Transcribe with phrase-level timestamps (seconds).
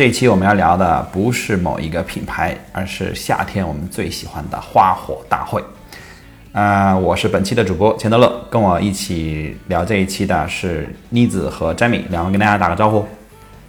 [0.00, 5.62] 这一期我们要聊的不是某一个品牌，而是夏天我们最喜欢的花火大会。
[6.52, 13.06] 呃，我是本期的主播钱德勒，跟我一起聊这一期的是妮子和詹米，两位跟大家打个招呼。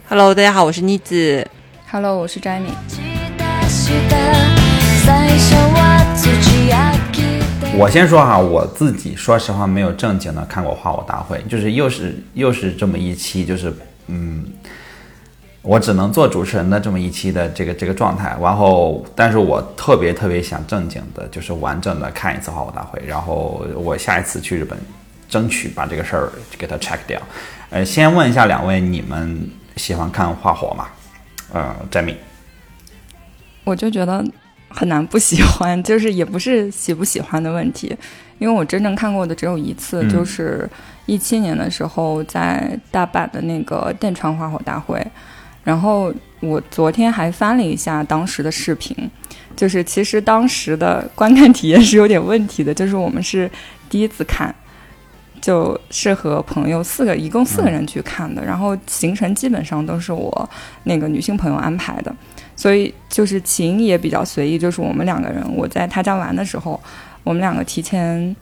[0.08, 1.46] Hello，大家好，我是妮子。
[1.92, 2.70] Hello，我是詹米。
[7.78, 13.74] 我先说哈，我自己说实话没有正经的看过花火大会，就是又是又是这么一期，就是
[14.08, 14.46] 嗯，
[15.62, 18.36] 我只能做主持人的这么一期的这个这个状态。
[18.42, 23.02] 然后，但是我特别特别想正经的，就是完整的看一次花火大会。
[23.06, 24.78] 然后我下一次去日本，
[25.30, 27.22] 争取把这个事儿给它 check 掉。
[27.70, 30.88] 呃，先问一下两位，你们喜欢看花火吗？
[31.54, 32.16] 呃，詹米，
[33.64, 34.24] 我就觉得
[34.70, 37.96] 很难不喜欢，就是也不是喜不喜欢的问题，
[38.40, 40.70] 因为我真正看过的只有一次，嗯就是
[41.06, 45.06] 一七年的时候在大阪的那个电川花火大会，
[45.64, 48.96] 然后我昨天还翻了一下当时的视频，
[49.56, 53.50] 就是其实当时的 观看体验是有点问题的，就是我们是
[53.90, 54.54] 第一次看。
[55.42, 60.50] 就是和朋友四个，一共四个人去看的，然后行程基本上都是我
[60.84, 62.16] 那个女性朋友安排的，
[62.56, 66.80] 所以就是情也比较随意，就是我们两个人，我在他家玩的时候，
[67.24, 68.36] 我们两个提前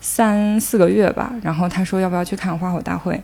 [0.00, 3.20] 三四个月吧，然后他说要不要去看花火大会，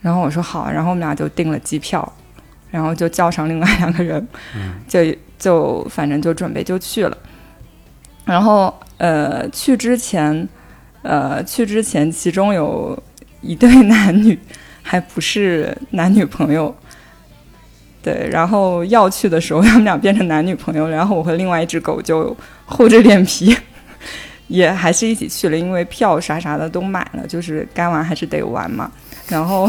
[0.00, 2.10] 然后我说好，然后我们俩就订了机票，
[2.76, 4.28] 然后就叫上另外两个人，
[4.86, 5.00] 就
[5.38, 7.16] 就反正就准备就去了，
[8.26, 10.46] 然后呃去之前，
[11.00, 13.02] 呃去之前其中有
[13.40, 14.38] 一对男女
[14.82, 16.74] 还不是男女朋友。
[18.02, 23.56] 对，然后要去的时候，他们俩变成男女朋友，然后我和另外一只狗就厚着脸皮，
[24.46, 28.92] 也还是一起去了，因为票啥啥的都买了，就是该玩还是得玩嘛。
[29.28, 29.68] 然后，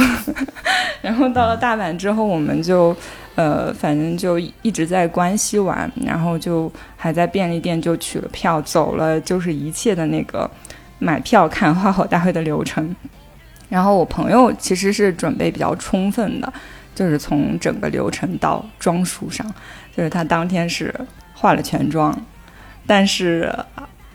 [1.01, 2.95] 然后到了大阪之后，我们就
[3.35, 10.49] 呃，反正就一直在关西玩，然后就还在便利店就取了票，走了就是一切的那个
[10.99, 12.95] 买票看花火大会的流程。
[13.69, 16.51] 然后我朋友其实是准备比较充分的。
[16.95, 19.45] 就是从整个流程到装束上，
[19.95, 20.91] 就是他当天是
[21.31, 22.11] 化了全妆，
[22.87, 23.55] 但是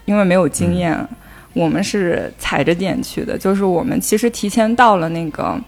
[0.05, 1.09] 因为没有经验，嗯、
[1.53, 3.37] 我们是踩着点去的。
[3.37, 5.59] 就是我们其实提前到了那个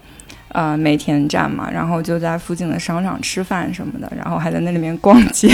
[0.49, 5.49] 呃梅田站嘛，然后就在附近的商场吃饭什么的，然后还在那里面逛街，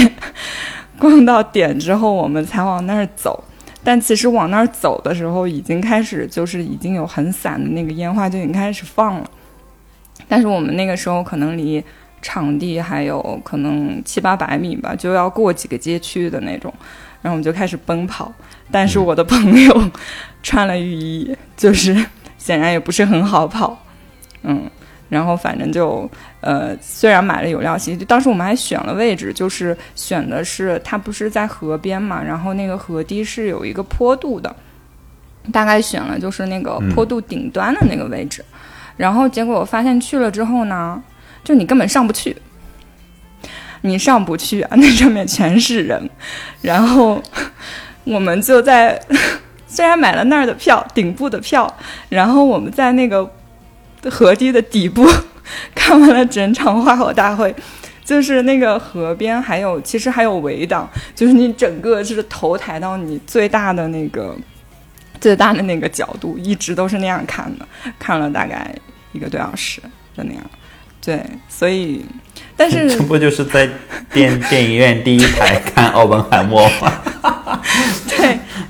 [0.98, 3.44] 逛到点之后，我们才往那儿走。
[3.84, 9.28] 但其实往那儿走的时候，已经开始就是已经有很散的那个烟花就已经开始放了。
[10.28, 11.82] 但是我们那个时候可能离
[12.22, 16.72] 场地还有可能七八百米吧，就要过几个街区的那种，
[17.20, 18.32] 然后我们就开始奔跑。
[18.72, 19.90] 但是我的朋友
[20.42, 21.94] 穿了雨衣，就是
[22.38, 23.84] 显然也不是很好跑，
[24.42, 24.68] 嗯，
[25.08, 26.10] 然后反正就
[26.40, 34.56] 呃，虽然买了有料席，当时我们还选了位置，就是选的是它不是在河边嘛，然后那个河堤是有一个坡度的，
[35.52, 38.44] 大概选了就是那个坡度顶端的那个位置。
[38.96, 41.00] 然后结果我发现去了之后呢，
[41.44, 42.36] 就你根本上不去，
[43.80, 46.10] 你上不去啊，那上面全是人。
[46.60, 47.22] 然后
[48.04, 49.00] 我们就在
[49.66, 51.72] 虽然买了那儿的票，顶部的票，
[52.08, 53.28] 然后我们在那个
[54.10, 55.08] 河堤的底部
[55.74, 57.54] 看完了整场花火大会。
[58.04, 64.36] 就是那个河边还有，其实还有围挡，就是你整个就是头抬到你最大的那个。
[65.20, 67.64] 最大的那个角度一直都是那样看的，
[67.96, 68.74] 看了大概
[69.12, 69.80] 一个多小时，
[70.16, 70.42] 就那样。
[71.00, 72.04] 对，所以，
[72.56, 73.68] 但是这不就是在
[74.12, 76.92] 电电影院第一排看奥本海默吗？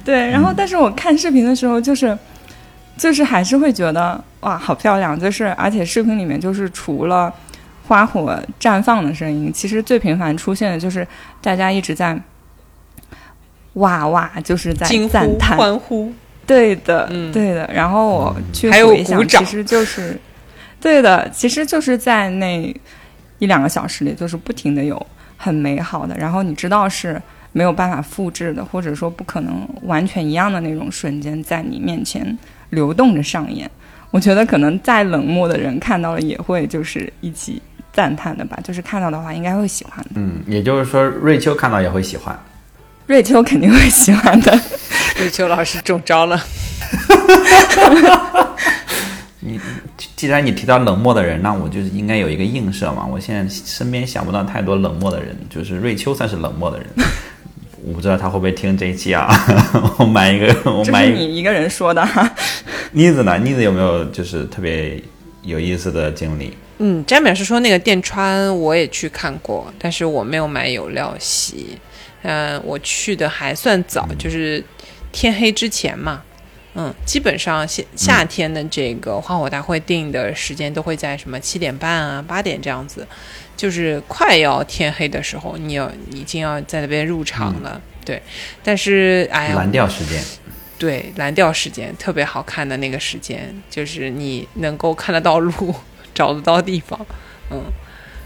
[0.04, 2.16] 对对，然后但是我看视频的时候，就是
[2.96, 5.18] 就是还是会觉得哇，好漂亮！
[5.18, 7.32] 就是而且视频里面就是除了
[7.86, 11.06] 花火绽放的声音，其实最频繁出现的就是
[11.40, 12.18] 大家一直在
[13.74, 16.12] 哇哇，就是在赞叹欢呼。
[16.44, 17.68] 对的，嗯、对的。
[17.72, 18.68] 然后我去
[19.04, 20.18] 鼓掌其实就是
[20.80, 22.74] 对的，其实就是在那
[23.38, 25.00] 一两个小时里，就是不停的有
[25.36, 27.20] 很美好的，然后你知道是
[27.52, 32.36] 没有办法复制的，或者说不可能完全一样的那种瞬间在你面前
[32.70, 33.70] 流动着上演。
[34.10, 37.60] 我觉得可能再冷漠的人看到了也会就是一起
[37.92, 40.10] 赞叹的吧，就是看到的话应该会喜欢的。
[40.16, 42.38] 嗯，也就是说瑞秋看到也会喜欢。
[43.06, 44.58] 瑞秋肯定会喜欢的。
[45.18, 46.40] 瑞秋老师中招了。
[49.40, 49.60] 你
[50.14, 53.04] 既然你提到冷漠的人，那我就是应该有一个映射嘛。
[53.04, 56.86] 我现在身边想不到太多冷漠的人，就是瑞秋算是冷漠的人。
[57.84, 59.28] 我不知道他会不会听这一期啊？
[59.98, 61.16] 我买一个，我买一个。
[61.16, 62.30] 是你一个人说的哈。
[62.92, 63.38] 妮子呢？
[63.38, 65.02] 妮子有没有就是特别
[65.42, 66.56] 有意思的经历？
[66.78, 71.78] 嗯，詹表示说那个电川我也去看过，但是我没有买有料席。
[72.22, 74.62] 嗯、我去的还算早，就是
[75.10, 76.22] 天黑之前嘛。
[76.74, 83.06] 嗯，基本上夏夏天的这个花火大会定的时间都会在什么七点半啊、八点这样子，
[83.56, 87.80] 就是快要天黑的时候，你要已经要在那边入场了。
[88.04, 88.22] 对，
[88.62, 90.22] 但是哎呀，蓝调时间。
[90.78, 95.72] 对蓝调时间特别好看的那个时间，就是你能够看得到路，
[96.12, 96.98] 找得到地方，
[97.50, 97.62] 嗯，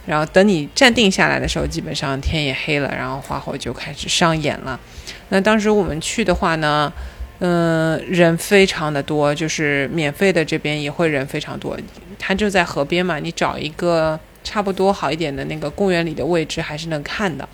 [0.07, 4.81] 然后等你站定下来的时候，基本上天也黑了，然后花火就开始上演了。
[5.29, 6.91] 那当时我们去的话呢，
[7.39, 11.77] 嗯、人非常的多，就是免费的这边也会人非常多，
[12.19, 17.49] 它就在河边嘛，你找一个差不多好一点的那个公园里的位置还是能看的，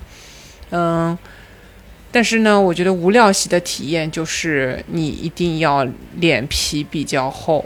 [0.71, 1.17] 嗯。
[2.15, 5.83] 但是呢，我觉得无料席的体验就是你一定要
[6.17, 7.65] 脸皮比较厚，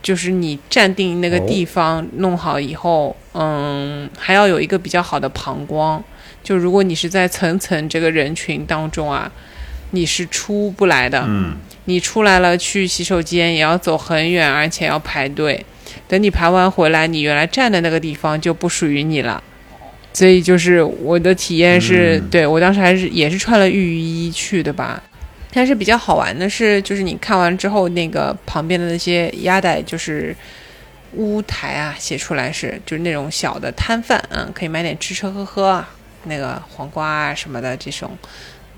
[0.00, 6.00] 就是你站定那个地方弄好以后，嗯，还要有一个比较好的膀胱。
[6.44, 9.28] 就如果你是在层层这个人群当中啊，
[9.90, 11.24] 你是出不来的。
[11.26, 15.64] 嗯，你出来了去洗手间也要走很远，而且要排队。
[16.06, 19.42] 等你排完回来，你原来站的那个地方就不属于你了。
[20.12, 25.00] 所以就是我的体验是、嗯对我当时还是也是穿了浴衣去的吧。
[25.52, 30.34] 但是比较好玩的是，就是你看完之后，那个旁边的那些鸭仔就是
[31.14, 35.88] 屋台啊，写出来是就是那种小的摊贩，嗯，可以买点吃吃喝喝啊，
[36.24, 38.16] 那个黄瓜啊什么的这种，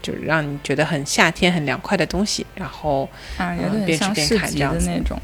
[0.02, 2.44] 就是让你觉得很夏天很凉快的东西。
[2.54, 3.08] 然后
[3.38, 5.18] 啊，有嗯点边吃边像市集看这的那种。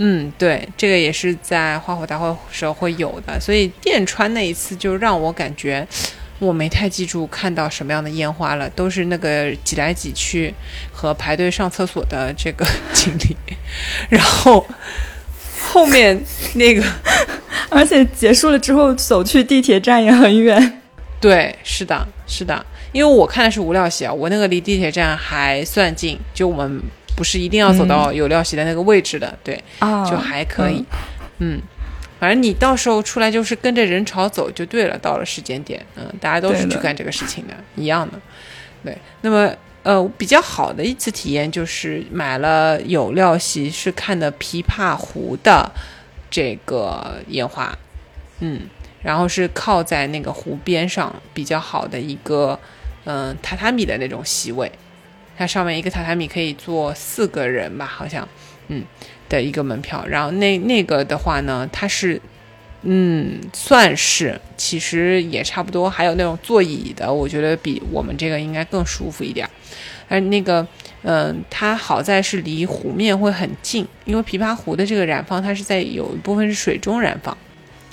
[0.00, 5.84] 嗯，对，这个也是在花火大会时候会有的，所以电川那一次就让我感觉
[6.38, 10.54] 我没太记住看到什么样的烟花了，都是那个挤来挤去
[10.92, 12.64] 和排队上厕所的这个
[12.94, 13.36] 经历，
[14.08, 14.64] 然后
[15.60, 16.16] 后面
[16.54, 16.84] 那个
[17.68, 20.80] 而且结束了之后，走去地铁站也很远。
[21.20, 22.64] 对，是的，是的，
[22.98, 26.82] 因为我看的是无料席啊，我那个离地铁站还算近，就我们
[27.16, 30.84] 不是一定要走到有料席的那个位置的，对，啊就还可以。
[31.38, 31.60] 嗯，
[32.18, 34.98] 反正你到时候出来就是跟着人潮走就对了。
[34.98, 38.18] 到了时间点，嗯，大家都是去干这个事情的，一样的。
[38.82, 39.48] 对，那么
[39.84, 45.70] 呃，比较好的一次体验就是买了有料席，是看的琵琶湖的
[46.28, 47.72] 这个烟花，
[48.40, 48.62] 嗯，
[49.04, 52.58] 然后是靠在那个湖边上比较好的一个
[53.10, 54.70] 嗯、榻榻米的那种席位，
[55.34, 58.28] 它上面一个榻榻米可以坐四个人吧，好像，
[58.68, 58.84] 嗯
[59.30, 60.04] 的一个门票。
[60.06, 62.20] 然后那那个的话呢，它是
[62.82, 65.88] 嗯算是，其实也差不多。
[65.88, 69.48] 还有那种座椅的，我觉得比我们这个应该更舒服一点。
[70.10, 70.66] 而那个，
[71.02, 77.34] 嗯、它好在是离湖面会很近，因为琵琶湖的这个燃放，它是在有一部分是水中燃放，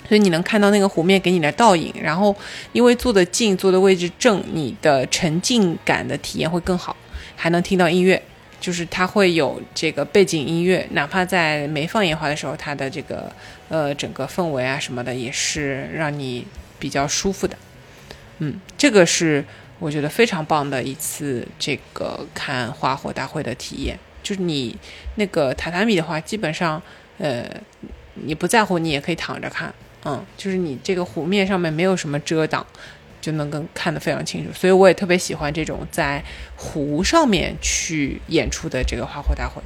[0.08, 1.92] 所以你能看到那个湖面给你的倒影。
[2.00, 2.34] 然后
[2.72, 6.96] 因为坐得近，坐的位置正，你的沉浸感的体验会更好，
[7.34, 8.22] 还能听到音乐。
[8.58, 13.30] 就是它会有这个背景音乐，哪怕在没放烟花的时候，它的这个
[13.68, 16.44] 呃整个氛围啊什么的，也是让你
[16.78, 17.56] 比较舒服的。
[18.38, 19.44] 嗯，这个是
[19.78, 23.96] 我觉得非常棒的一次这个看花火大会的体验。
[24.22, 24.74] 就是你
[25.16, 26.82] 那个榻榻米的话，基本上
[27.18, 27.44] 呃
[28.14, 29.72] 你不在乎，你也可以躺着看。
[30.06, 32.64] 嗯，就是你这个湖面上面没有什么遮挡，
[33.20, 34.52] 就能更看得非常清楚。
[34.52, 36.22] 所以我也特别喜欢这种在
[36.56, 39.60] 湖上面去演出的这个花火大会，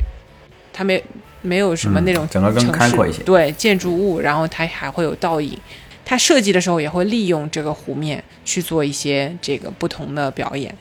[0.72, 1.04] 它没
[1.42, 5.58] 没有什么嗯那种整个更城市开阔一些对建筑物，然后它还会有倒影。
[6.04, 10.74] 它设计的时候也会利用这个湖面去做一些这个不同的表演。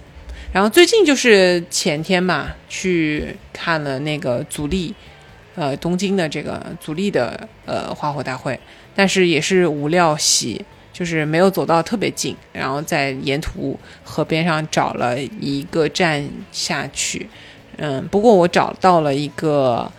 [0.51, 4.96] 然后最近就是前天嘛，去看了那个足力，
[5.54, 8.60] 呃，东京的这个足力的呃花火大会，
[9.00, 17.25] 但是也是无料席，就是没有走到特别近，然后在沿途河边上找了一个站下去，
[17.77, 19.89] 嗯，不过我找到了一个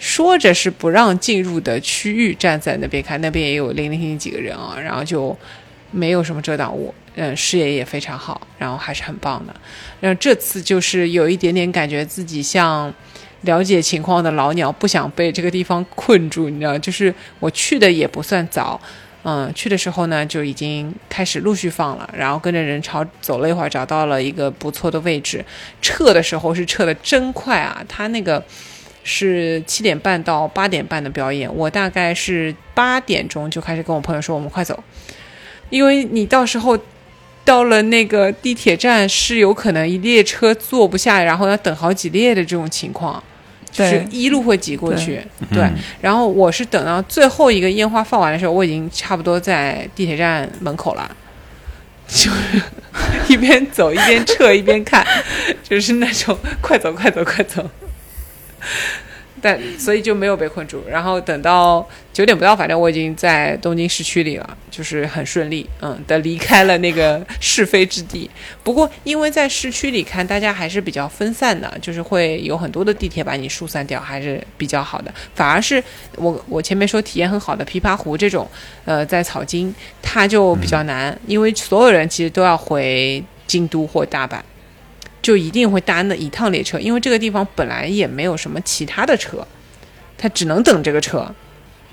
[0.00, 5.38] 说着是不让进入的区域，站在那边看，那边也有零零星几个人啊，然后就
[5.92, 9.54] 没有什么遮挡物，嗯，视野也非常好，然后还是很棒的。
[10.00, 12.92] 然后这次就是有一点点感觉自己像
[13.42, 18.80] 了解情况的老鸟，不想被这个地方困住，你知道，就是我去的也不算早，
[19.22, 25.44] 嗯，去的时候呢就已经开始陆续放了，然后跟着人潮走了一会儿，找到了一个不错的位置。
[25.80, 28.42] 撤的时候是撤的真快啊，他那个
[29.04, 34.82] 是七点半到八点半的表演，我大概是八点钟就开始跟我朋友说我们快走，
[35.70, 36.78] 因为你到时候。
[37.48, 43.24] 到了那个地铁站是有可能一列车坐不下，然后要等好几列的这种情况，
[43.72, 45.22] 就是一路会挤过去。
[45.50, 45.66] 对，
[46.02, 51.16] 然后我是等到最后一个烟花放完的时候，我已经差不多在地铁站门口了，
[52.06, 52.62] 就是
[53.28, 55.02] 一边走一边撤一边看，
[55.66, 57.66] 就是那种快走快走快走。
[59.40, 68.30] 但所以就没有被困住，然后等到九点不到，反正我已经在东京市区里了，就是很顺利，嗯的离开了那个是非之地。
[68.62, 75.12] 不过因为在市区里看，大家还是比较分散的，就是会有很多的地铁把你疏散掉，还是比较好的。
[75.34, 75.82] 反而是
[76.16, 78.48] 我我前面说体验很好的琵琶湖这种，
[78.84, 84.38] 呃，在草津它就比较难，因为所有人其实都要回京都或大阪。
[85.20, 89.46] 就一定会搭那一趟列车，因为这个地方本来也没有什么其他的车，
[90.16, 91.34] 他只能等这个车，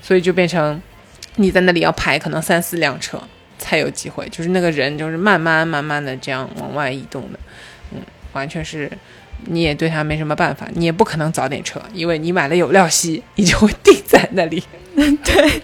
[0.00, 0.80] 所以就变成
[1.34, 3.20] 你在那里要排可能三四辆车
[3.58, 7.38] 才有机会，就是那个人就是慢慢慢慢的这样往外移动的，
[7.92, 8.00] 嗯，
[8.32, 8.90] 完全是
[9.44, 14.62] 你也对他没什么办法，你也不可能早点撤，因为你买了有料席，你就会定在那里。
[14.96, 15.60] 对，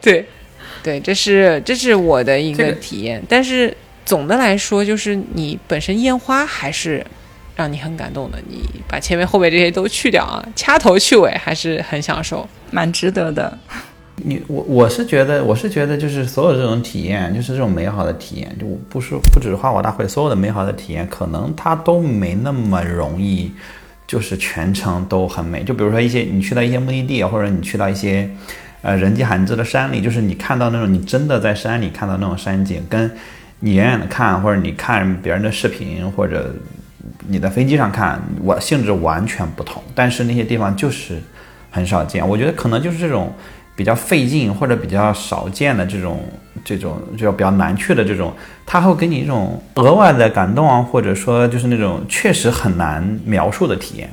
[0.00, 0.26] 对，
[0.82, 3.76] 对，这是这是我的一个体验，但是。
[4.06, 7.04] 总的来说，就是你本身烟花还是
[7.54, 8.38] 让你很感动的。
[8.48, 13.58] 你把前面后面这些都去掉啊，掐头去尾还是很享受，蛮值得的。
[14.24, 23.52] 你我我是觉得，我是觉得，就是所有这种体验，就是这种美好的体验，就不是不只是花火大会，所有的美好的体验，可能它都没那么容易，
[24.06, 25.62] 就是全程都很美。
[25.62, 28.30] 就比如说一些你去到一些目的地，或者你去到一些
[28.80, 33.14] 呃人迹罕至的山里，就是你看到那种你真的在山里看到那种山景，跟
[33.60, 36.54] 你远远的看，或者你看别人的视频，或者
[37.26, 39.82] 你在飞机上看，我性质完全不同。
[39.94, 41.18] 但是那些地方就是
[41.70, 43.32] 很少见，我觉得可能就是这种
[43.74, 46.22] 比较费劲或者比较少见的这种
[46.62, 48.30] 这种就比较难去的这种，
[48.66, 54.10] 它会给你一种额外的感动啊，或者说就是那种确实很难描述的体验。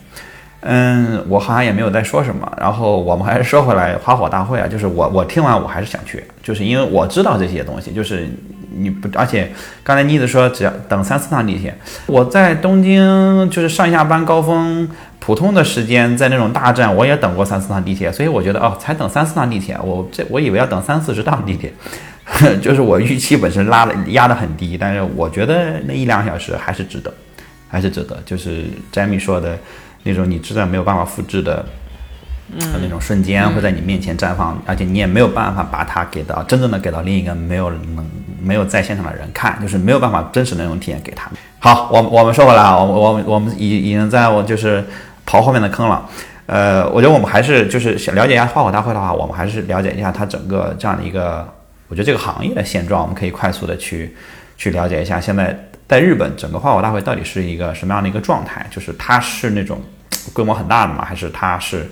[0.61, 2.49] 嗯，我好像也没有在说什么。
[2.57, 8.29] 然后我们还是说回来花火大会啊，就是我我听完我还是想去，就是因为我知道这些东西，就是。
[8.75, 9.51] 你不，而且
[9.83, 11.75] 刚才妮子说只要等三四趟地铁。
[12.05, 14.89] 我在东京就是上下班高峰
[15.19, 21.73] 普通的时间，在那种大站我也等过三四趟地铁，所以我觉得哦，才等三四趟地铁，我这我以为要等三四十趟地铁，
[22.61, 27.13] 就是我预期本身拉的压得很低，但是我觉得那一两小时还是值得，
[27.67, 28.17] 还是值得。
[28.25, 29.57] 就是 Jamie 说的
[30.03, 31.65] 那种你真的没有办法复制的。
[32.81, 38.07] 那种瞬间会在你面前绽放，而且你也没有办法把它给到真正的给到另一个没有能
[38.41, 41.39] 没有在现场的人看，就是没有办法真实的那种体验给他们。
[41.59, 44.83] 好，我我们说回来啊，我我我们已已经在我就是
[45.25, 46.07] 刨后面的坑了。
[46.45, 51.47] 呃，我觉得我们还是就是想了解一下花火大会的话，我们还是了解一下它整个这样的一个，
[51.87, 54.13] 我觉得这个行业的现状，我们可以快速的去
[54.57, 55.57] 去了解一下现在
[55.87, 59.81] 在日本整个花火大会到底是一个什么样的一个状态，就是它是那种
[60.33, 61.05] 规模很大的吗？
[61.05, 61.89] 还是它是？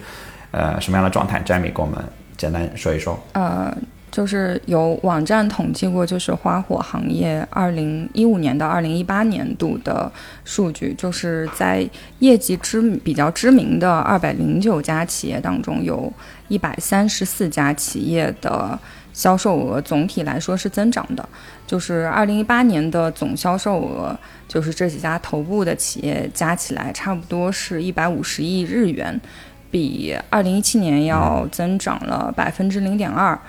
[0.52, 1.98] 呃，什么样的状态？Jamie 给我们
[2.38, 3.18] 简单说一说。
[3.34, 3.76] 呃，
[4.12, 10.12] 就是有网站统计过，就是花火行业二零一五年到二零一八年度的
[10.44, 11.88] 数据，就是在
[12.20, 16.12] 业绩知比较知名的二百零九家企业当中，有
[16.50, 18.78] 一百三十四家企业的
[19.14, 21.28] 销售额总体来说是增长的。
[21.66, 24.14] 就是二零一八年的总销售额，
[24.46, 29.18] 就是这几家头部的企业加起来，差不多是一百五十亿日元。
[29.72, 33.40] 比二零一七年要增长了百分之零点二，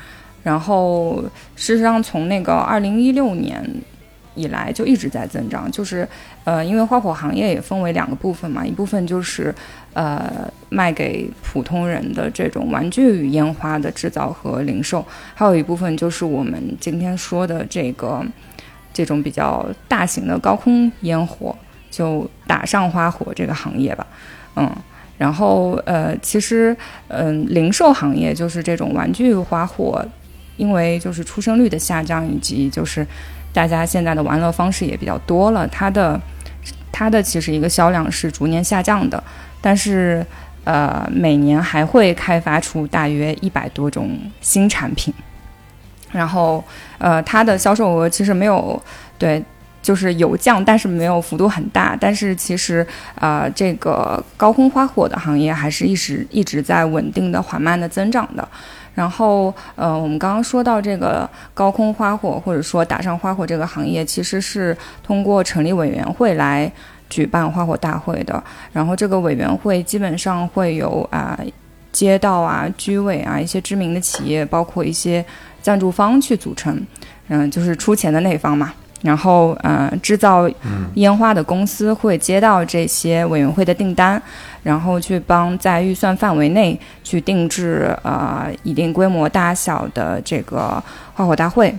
[0.44, 1.20] 然后
[1.56, 3.60] 事实上从那个二零一六年
[4.36, 6.08] 以来就一直在增长，就是
[6.44, 9.52] 呃，因为花火行业也分为两个部分嘛，一部分就是
[9.94, 18.24] 呃卖给普通人的这种玩具烟花的制造和零售，还有一部分就是我们今天说的这个
[18.92, 21.54] 这种比较大型的高空烟火，
[21.90, 24.06] 就打上花火这个行业吧，
[24.54, 24.70] 嗯。
[25.22, 26.76] 然后，呃，其实，
[27.06, 30.04] 嗯，零售行业就是这种玩具花火，
[30.56, 33.06] 因为就是出生率的下降，以及就是
[33.52, 36.20] 大家现在的玩乐方式也比较多了，它的
[36.90, 39.22] 它的其实一个销量是逐年下降的，
[39.60, 40.26] 但是，
[40.64, 45.14] 呃，每年还会开发出大约一百多种新产品，
[46.10, 46.64] 然后，
[46.98, 48.82] 呃，它的销售额其实没有
[49.16, 49.40] 对。
[49.82, 51.96] 就是有降，但是没有幅度很大。
[52.00, 52.86] 但是其实，
[53.16, 58.46] 呃，这个高空花火的行业还是一直一直在稳定的、缓慢的增长的。
[58.94, 66.70] 然后，呃，我们刚刚说到这个高空花火或者说打上花火这个行业，其实是通过成立委员会来
[67.08, 68.42] 举办花火大会的。
[68.70, 71.38] 然后这个委员会基本上会有啊、
[71.90, 75.24] 街道啊、居委啊一些知名的企业，包括一些
[75.62, 76.78] 赞助方去组成，
[77.28, 78.74] 嗯、就是出钱的那方嘛。
[79.02, 80.48] 然后，呃，制造
[80.94, 84.20] 烟花的公司会接到这些委员会的订单，
[84.62, 90.82] 然后去帮在预算范围内去定制呃一定规模大小的这个
[91.14, 91.74] 花火大会。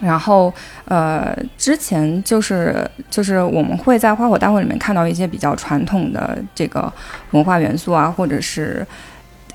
[0.00, 0.52] 然后，
[0.84, 6.90] 呃，之前就是就是我们会在花火大会里面看到一些比较传统的这个
[7.32, 8.86] 文化元素啊，或者是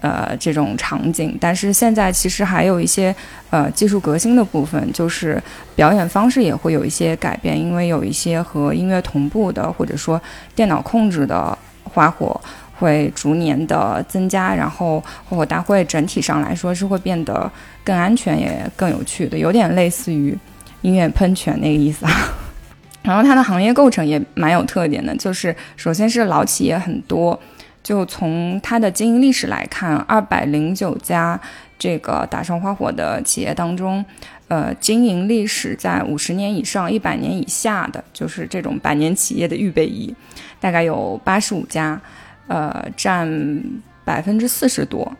[0.06, 3.14] 呃这种场景，但是现在其实还有一些
[3.50, 5.42] 呃技术革新的部分，就是
[5.76, 10.22] 表演方式也会有一些改变，因为有一些和音乐同步的，或者说
[10.54, 12.40] 电脑控制的花火
[12.78, 17.50] 会逐年的增加，然后花火大会整体上来说是会变得
[17.84, 20.38] 更安全也更有趣的，有点类似于
[20.82, 22.12] 音乐喷泉那个意思啊。
[23.02, 27.40] 然后它的行业构成也蛮有特点的，就是首先是老企业很多，
[27.86, 31.39] 就从它的经营历史来看，二百零九家
[31.77, 34.04] 这个打上花火的企业当中，
[34.48, 40.12] 呃，经营历史在五十年以上、一百年以下的，就是这种百年企业的预备役，
[40.60, 42.01] 大概有八十五家，
[42.48, 43.63] 呃，占
[44.04, 45.15] 百分之四十多。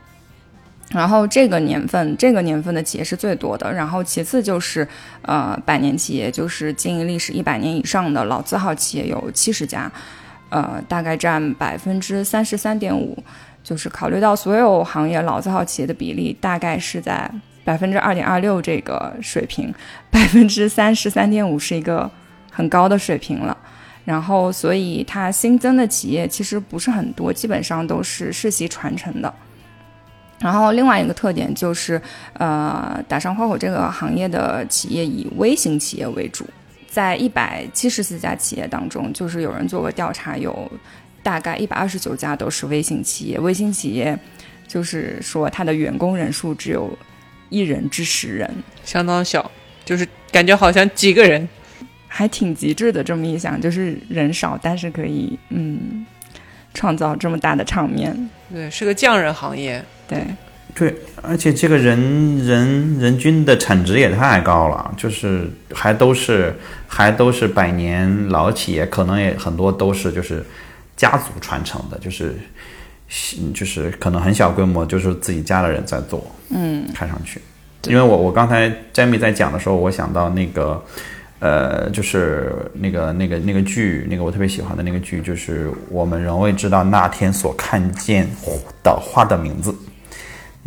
[0.90, 4.88] 然后这个年份，这个年份的企业是最多的，然后其次就是
[5.22, 9.92] 呃百年企业，就是经营历史一百年以上的老字号企业有七十家，
[10.56, 13.22] 呃，大概占百分之三十三点五。
[13.62, 17.28] 就是考虑到所有行业老字号企业的比例，大概是在
[17.64, 19.74] 百分之二点二六这个水平，
[20.12, 22.08] 百分之三十三点五是一个
[22.52, 23.58] 很高的水平了。
[24.06, 29.34] 然后，所以它新增的企业其实不是很多，基本上都是世袭传承的。
[30.40, 32.00] 然后，另外一个特点就是，
[32.34, 36.46] 呃，打上花火这个行业的企业以微型企业为主，
[36.96, 40.72] 在一百七十四家企业当中，就是有人做过调查，有
[41.22, 43.38] 大概一百二十九家都是微型企业。
[43.38, 44.18] 微型企业
[44.66, 46.98] 就是说，它的员工人数只有
[47.50, 48.50] 一人至十人，
[48.86, 49.52] 相当小，
[49.84, 51.46] 就是感觉好像几个人。
[52.08, 53.04] 还挺极致的。
[53.04, 56.06] 这么一想，就是人少，但是可以嗯
[56.74, 58.30] 创造这么大的场面。
[58.50, 59.84] 对，是个匠人行业。
[60.08, 60.26] 对，
[60.76, 61.98] 对，而且这个人
[62.46, 66.54] 人人均的产值也太高了，就是还都是
[66.86, 70.46] 还都是百年老企业，可能也很多都是就是
[70.98, 72.36] 家族传承的，就是
[73.54, 77.42] 就是可能很小规模，就是自己家的人在做，嗯，看上去，
[77.88, 80.84] 因为我我刚才 Jamie 在讲的时候，我想到那个。
[81.40, 88.26] 呃，就是那个那个那个剧，那个我特别喜欢的那个剧，就是我们仍未知道那天所看见
[88.82, 89.76] 的花的名字。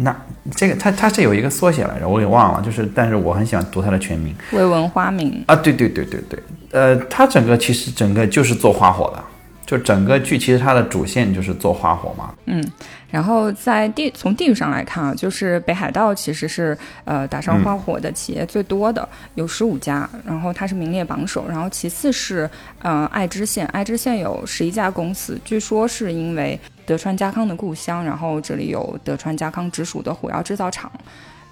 [0.00, 0.14] 那
[0.54, 2.62] 这个它它是有一个缩写来着，我给忘了。
[2.62, 4.32] 就是，但是我很喜欢读它的全名。
[4.52, 6.38] 未闻花名啊，对对对对对，
[6.70, 9.24] 呃，它整个其实整个就是做花火的，
[9.68, 12.34] 就整个剧其实它的主线就是做花火嘛。
[12.46, 12.64] 嗯，
[13.10, 21.46] 然后在地从地域上来看啊，就是北海道其实是呃打上花火的企业最多的，有十五家，然后它是名列榜首。
[21.46, 22.48] 然后其次是
[22.80, 30.90] 呃爱知县，爱知县有十一家公司，据说是因为德川家康的故乡，然后这里有德川家康直属的火药制造厂，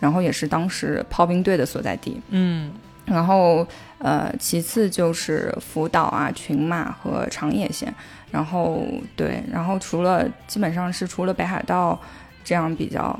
[0.00, 2.18] 然后也是当时炮兵队的所在地。
[2.30, 2.72] 嗯，
[3.04, 3.68] 然后
[3.98, 7.92] 呃，其次就是福岛啊、群马和长野县。
[8.30, 8.82] 然后
[9.14, 11.98] 对，然后除了基本上是除了北海道
[12.44, 13.18] 这样比较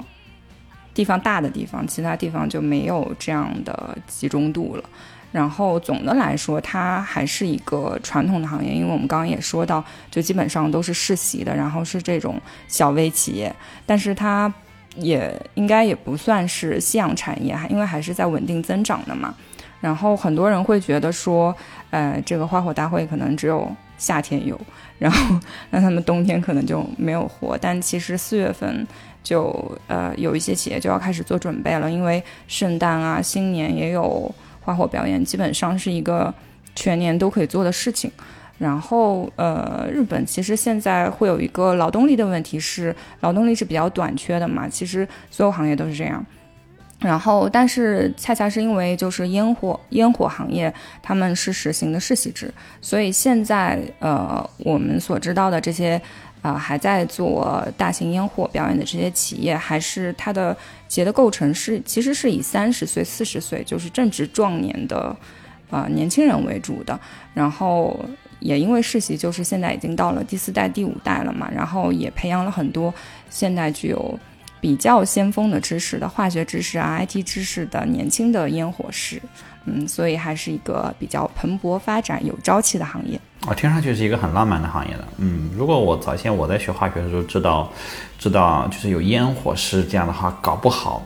[0.93, 4.85] 地方大的地方，其他地方就没有这样的集中度了。
[5.33, 14.53] 然后总的来说，它还是一个传统的行业，因为我们刚刚也说到，就基本上都是世袭的，然后是这种小微企业，但是它
[14.97, 19.35] 也应该也不算是夕阳产业，因为还是在稳定增长的嘛。
[19.81, 21.55] 然后很多人会觉得说，
[21.91, 24.59] 呃，这个花火大会可能只有夏天有，
[24.99, 25.39] 然后
[25.71, 27.57] 那他们冬天可能就没有活。
[27.61, 28.87] 但其实四月份
[29.23, 29.53] 就
[29.87, 36.33] 呃有一些企业就要开始做准备了，因为圣诞啊、新年也有花火表演，基本上是一个
[36.75, 38.11] 全年都可以做的事情。
[38.59, 44.67] 然后呃，日本其实现在会有一个劳动力的问题，是劳动力是比较短缺的嘛。
[44.67, 46.25] 其实所有行业都是这样。
[47.01, 56.01] 然后，但是恰恰是因为就是烟火烟火行业，他们是实行的世袭制，所以现在呃我们所知道的这些
[56.41, 60.57] 啊、还在做大型烟火表演的这些企业，还是它的
[60.89, 65.15] 企业的构成是其实是以三十岁、四十岁就是正值壮年的
[65.71, 66.99] 啊、年轻人为主的。
[67.35, 67.99] 然后
[68.41, 72.95] 也因为世袭，就是现在已经到了第四代、第五代了嘛，然后也培养了很多
[73.29, 74.19] 现代具有。
[74.67, 79.23] 比比较先锋的知识的化学知识啊、IT 知识的年轻的烟火师，
[79.65, 83.17] 嗯，所以还是一个比较蓬勃发展、有朝气的行业。
[83.47, 87.73] 啊听上去是一个很浪漫的行业的，嗯，如果我早先我在学化学的时候知道，
[88.19, 91.01] 知道就是有烟火师这样的话，搞不好，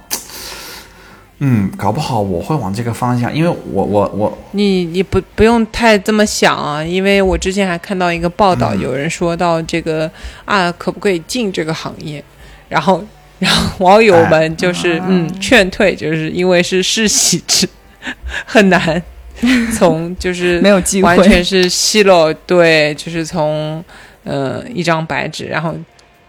[1.38, 10.10] 嗯，搞不好我会往这个方向，因为我我我你你不不用太这么想啊，因为我之前还看到一个报道，有人说到这个
[10.46, 12.24] 啊，可不可以进这个行业？
[12.68, 13.04] 然后
[13.40, 17.68] 然后网友们就是嗯劝退，就是因为是世袭制，
[18.46, 19.02] 很难
[19.76, 23.82] 从就是没有机会完全是泄露，对，就是从
[24.24, 25.74] 呃一张白纸，然后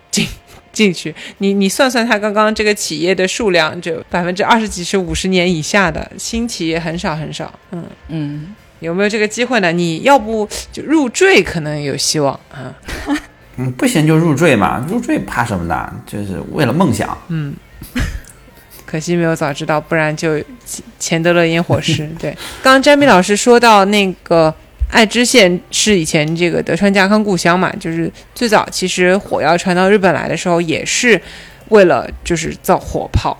[0.09, 0.25] 进
[0.71, 1.13] 进去。
[1.39, 7.83] 你你算算，他刚刚这个企业的数量，就百分之二十几是五十年以下的新企业很少很少，嗯。
[8.07, 9.73] 嗯，有没有这个机会呢？
[9.73, 12.73] 你要不就入赘，可能有希望啊。
[13.07, 13.17] 嗯
[13.77, 15.93] 不行就入赘嘛，入赘怕什么的？
[16.05, 17.17] 就是为了梦想。
[17.27, 17.53] 嗯
[18.85, 20.41] 可惜没有早知道，不然就
[20.99, 22.09] 钱德勒烟火师。
[22.19, 24.53] 对，刚刚詹米老师说到那个
[24.89, 31.21] 爱知县是以前这个德川家康故乡嘛，就是最早其实火药传到日本来的时候，也是
[31.69, 33.37] 为了就是造火炮，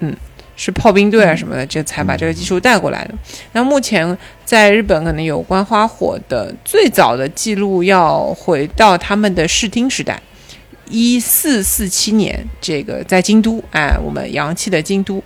[0.00, 0.12] 嗯，
[0.56, 3.14] 是炮兵队啊什么的，这才把这个技术带过来的。
[3.52, 10.20] 那目前在日本可能有关花火的最早的记录要回到他们的视听时代。
[10.90, 15.22] 一四四七年，这个在京都，哎，我们洋气的京都，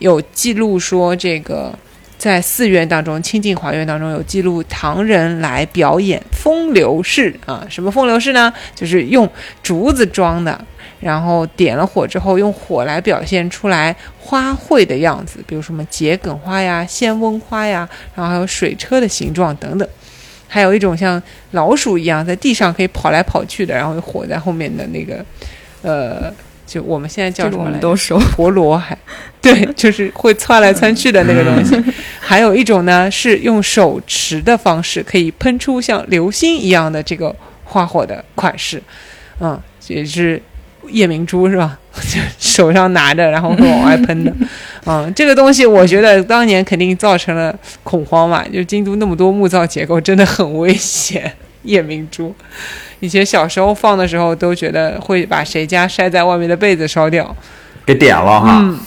[0.00, 1.72] 有记录说，这个
[2.18, 8.52] 在寺院当中，清净华院当中有记录，唐人来表演风流式啊，什么风流式呢？
[8.74, 9.30] 就是用
[9.62, 10.64] 竹子装的，
[11.00, 19.86] 然后点了火之后，用火来表现出来花卉的样子，比如什么桔梗花呀、仙翁花呀，然后还有水车的形状等等。
[20.48, 25.24] 还有一种像老鼠一样在地上可以跑来跑去的，然后火在后面的那个，
[25.82, 26.32] 呃，
[26.66, 27.78] 就我们现在叫什么来着？
[27.78, 28.18] 都熟。
[28.32, 28.96] 陀螺还
[29.40, 31.80] 对，就是会窜来窜去的那个东西。
[32.18, 38.82] 还有一种呢，是用手持的方式，可以喷出像流星一样的这个花火的款式，
[39.40, 40.42] 嗯，也是
[40.88, 41.78] 夜明珠是吧？
[41.96, 44.30] 就手上拿着，然后会往外喷的，
[44.84, 51.32] 嗯，这个东西我觉得当年肯定造成了恐慌嘛，就京都那么多木造结构，真的很危险。
[51.66, 52.34] 夜明珠，
[53.00, 57.36] 以前小时候放的时候都觉得会把谁家晒在外面的被子烧掉。
[57.84, 58.80] 给点了哈，嗯，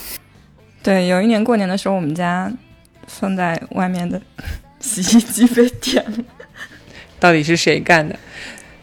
[0.83, 2.51] 对，有一年过年的时候，我们家
[3.07, 4.19] 放在外面的
[4.81, 6.17] 洗衣机被点了。
[7.17, 8.13] 到底是谁干的？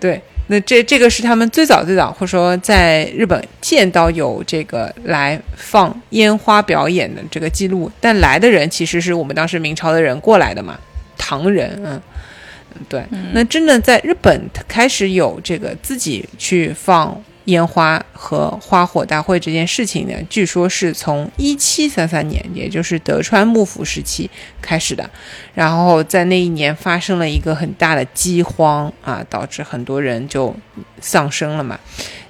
[0.01, 10.79] 对，那这这个是他们最早最早，或者说在日本见到有这个来放烟花表演的这个记录，但来的人其实是我们当时明朝的人过来的嘛，
[11.19, 12.01] 唐人，嗯。
[12.89, 24.29] 对，那真的在日本开始有这个自己去放烟花和花火大会这件事情呢，据说是从一七三三年，也就是德川幕府时期
[24.61, 25.09] 开始的。
[25.55, 30.53] 然后在那一年发生了一个很大的饥荒啊，导致很多人就
[31.01, 31.79] 丧生了嘛。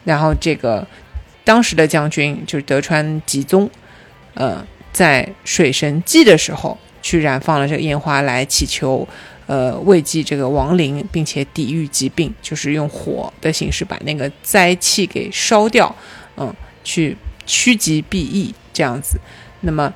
[0.05, 0.87] 然后这个
[1.45, 3.71] 当时的将军就是德川吉宗，
[4.35, 9.09] 呃，在水神祭的时候去燃放了这个烟花来祈求。
[9.47, 15.95] 呃，慰藉这个亡灵，并且抵御疾病，就是用火的形式把那个灾气给烧掉，
[16.37, 19.21] 嗯，去趋吉避疫这样子。
[19.61, 19.93] 那么，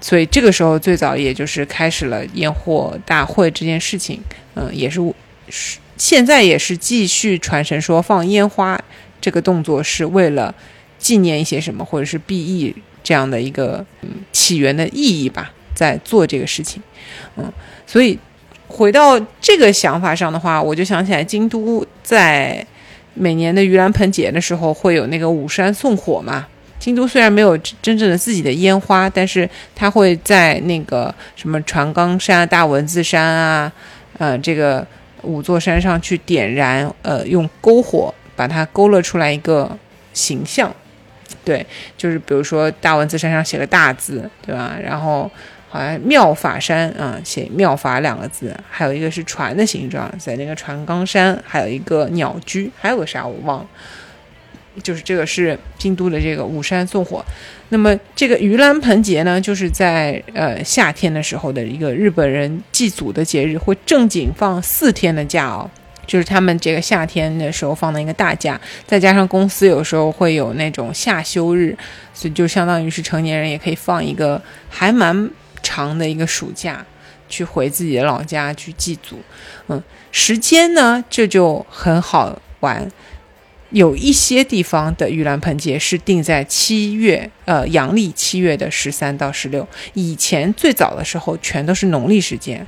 [0.00, 4.18] 所以这个时候最早也就是开始了烟火大会这件事情，
[4.54, 5.00] 嗯，也是
[5.50, 8.82] 是现在也是继续传承说放烟花
[9.20, 10.54] 这个动作是为了
[10.98, 16.82] 纪念一些什么，或者是避疫这样的一个嗯起源的意义吧，在做这个事情，
[17.36, 17.52] 嗯，
[17.86, 18.18] 所以。
[18.76, 22.66] 回到这个想法上的话，我就想起来京都在
[23.14, 26.44] 每年的盂兰盆节的时候会有那个五山送火嘛。
[26.80, 33.72] 京都虽然没有真正的自己的烟花，但是它会在那个什么船冈山、大文字山啊，
[34.18, 34.84] 呃，这个
[35.22, 39.70] 五座山上去点燃，呃，用篝火把它勾勒出来一个
[40.12, 40.74] 形象。
[41.44, 41.64] 对，
[41.96, 44.76] 就是比如说大文字山上写个大字，对吧？
[44.82, 45.30] 然后。
[45.74, 53.66] 好像妙法山啊，写妙法两个字，还有一个是船的形状，在那个船冈山，还有一个鸟居，还有个啥我忘了。
[54.84, 57.24] 就是这个是京都的这个五山送火。
[57.70, 65.68] 那么这个盂兰盆节呢，就是在呃夏天的时候的一个日本人祭祖的节日，会正经放四天的假哦，
[66.06, 71.76] 就是他们这个夏天的时候放的一个大假，再加上公司有时候会有那种夏休日，
[72.12, 75.28] 所以就相当于是成年人也可以放一个还蛮。
[75.64, 76.86] 长的一个暑假，
[77.28, 79.18] 去回自己的老家去祭祖，
[79.66, 82.88] 嗯，时间呢这就很好玩，
[83.70, 89.66] 有一些地方的盂兰盆节是定在七月，呃，阳历七月的十三到十六。
[89.94, 92.64] 以前最早的时候全都是农历时间，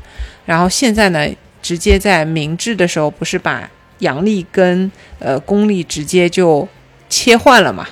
[0.47, 1.29] 然后现在呢，
[1.63, 6.67] 直接在明治的时候不是把阳历跟呃公历直接就
[7.09, 7.87] 切换了嘛？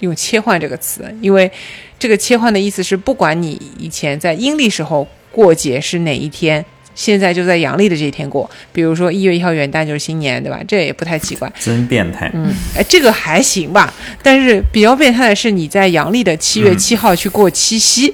[0.00, 1.50] 用切换这个词，因为
[1.98, 6.64] 这个切换的意思是，不管你以前在阴历时候过节是哪一天。
[6.92, 10.60] 现在就在阳历的这一天过，比如说一月一号元旦就是新年，对吧？
[10.66, 11.50] 这也不太奇怪。
[11.58, 12.30] 真变态。
[12.34, 13.94] 嗯，哎，这个还行吧。
[14.22, 18.12] 但是比较变态的是，你在阳历的七月七号去过七夕。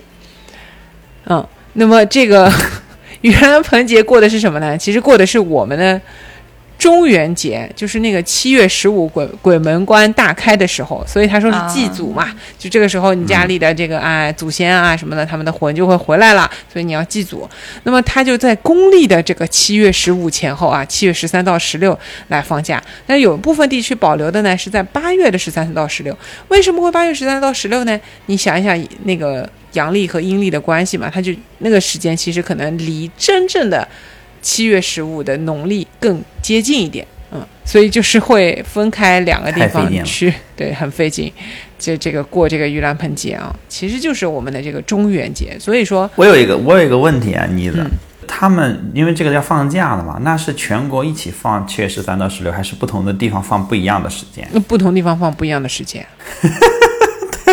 [1.25, 2.49] 嗯，那么这个
[3.23, 4.79] 盂兰盆节过的是什么呢？
[4.79, 6.01] 其实过的是我们的。
[6.79, 17.49] 中元节就是那个七月十五鬼鬼门关大开的时候，所以他说是祭祖嘛，就这个时候你家里的这个啊祖先啊什么的，他们的魂就会回来了，所以你要祭祖。
[17.85, 22.83] 那么他就在公历的这个七月十五前后啊，七月十三到十六来放假。
[23.07, 26.17] 但有部分地区保留的呢是在八月的十三到十六。
[26.49, 27.99] 为什么会八月十三到十六呢？
[28.27, 33.89] 你想一想那个阳历和阴历的关系嘛，它就那个时间其实可能离真正的。
[34.47, 41.33] 七月十五的农历更接近一点，嗯，所以就是会分开两个地方去， 对，很费劲。
[41.77, 45.59] 这这个过这个盂兰盆节啊，其实就是我们的这个中元节。
[45.59, 47.85] 所以说，我有一个我有一个问题啊，妮子，
[48.29, 54.49] 他们因为这个要放假了嘛，那是全国一起放七月十三到十六，还是不同的地方放不一样的时间？
[54.53, 56.07] 那不同地方放不一样的时间。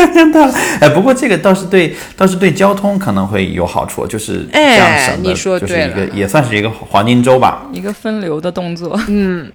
[0.07, 9.51] 太大了，哎，不过这个倒是对，倒是对交通可能会有好处，就是这样省的，就是一个也算是一个黄金周吧，一个分流的动作，嗯，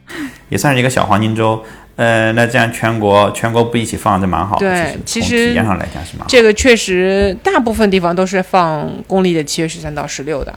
[0.49, 1.63] 也算是一个小黄金周。
[1.97, 4.57] 呃，那这样全国全国不一起放，这蛮好。
[4.57, 6.27] 对，其实体验上来讲是蛮好。
[6.29, 10.55] 这个确实，大部分地方都是放公历的七月十三到十六的，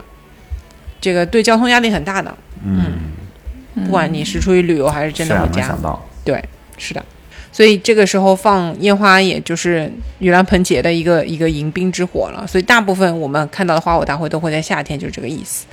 [1.01, 2.31] 这个对交通压力很大的。
[2.63, 2.83] 嗯，
[3.73, 6.39] 不管你是出去旅游还是真的回家，想到，对，
[6.77, 7.03] 是的。
[7.51, 12.45] 所以这个时候放烟花，也就是盂兰盆节的一个一个迎宾之火了。
[12.47, 15.65] 所以大部分我们看到的花火大会都会在夏天，就是这个意思。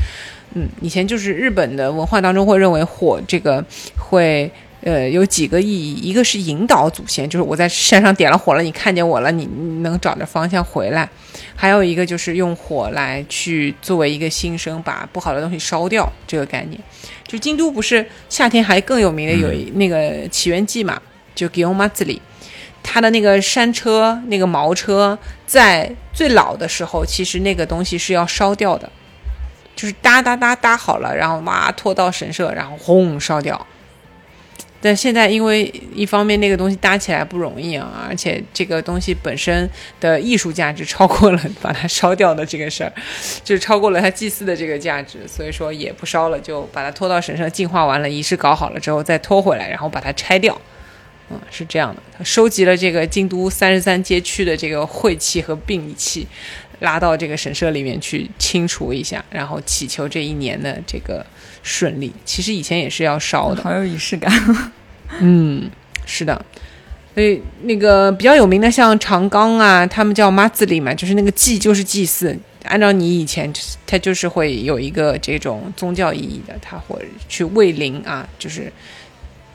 [0.54, 3.62] 嗯，以前就是日本的文化当中会认为火这个
[3.96, 9.46] 会呃有几个意义，一个是引导祖先，就是我在山上点了火了，你看见我了，你
[9.82, 11.06] 能找着方向回来；
[11.54, 16.80] 还有一个就是用火来去作为一个新生，把不好的东西烧掉这个概念。
[17.26, 20.98] 就京都不是夏天还更有名的有那个起源祭嘛？
[21.38, 22.20] 就吉翁马子里，
[22.82, 28.90] 他的那个山车、那个毛车，在最老的时候，其实那个东西是要烧掉的，
[29.76, 33.64] 就是哒哒哒搭好了，然后哇拖到神社，然后轰烧掉。
[34.80, 39.68] 但现在因为一方面那个东西搭起来不容易啊，而且这个东西本身
[40.00, 42.92] 的艺术价值超过了把它烧掉的这个事儿，
[43.42, 50.56] 就超过了它祭祀的这个价值，所以说也不烧了，就把它拖到神社净化完了，仪式搞好了之后再拖回来，然后把它拆掉。
[51.30, 56.26] 嗯，是这样的，他收集了这个京都三十三街区的这个晦气和病气，
[56.80, 61.24] 拉到这个神社里面去清除一下，然后祈求这一年的这个
[61.62, 62.10] 顺利。
[62.24, 64.32] 其实以前也是要烧的，好有仪式感。
[65.20, 65.70] 嗯，
[66.06, 66.42] 是的。
[67.14, 72.34] 所以那个比较有名的，像长冈啊，他们叫妈子里嘛，就是那个祭就是祭祀。
[72.62, 73.52] 按照你以前，
[73.86, 76.96] 他就是会有一个这种宗教意义的，他会
[77.28, 78.72] 去慰灵啊，就是。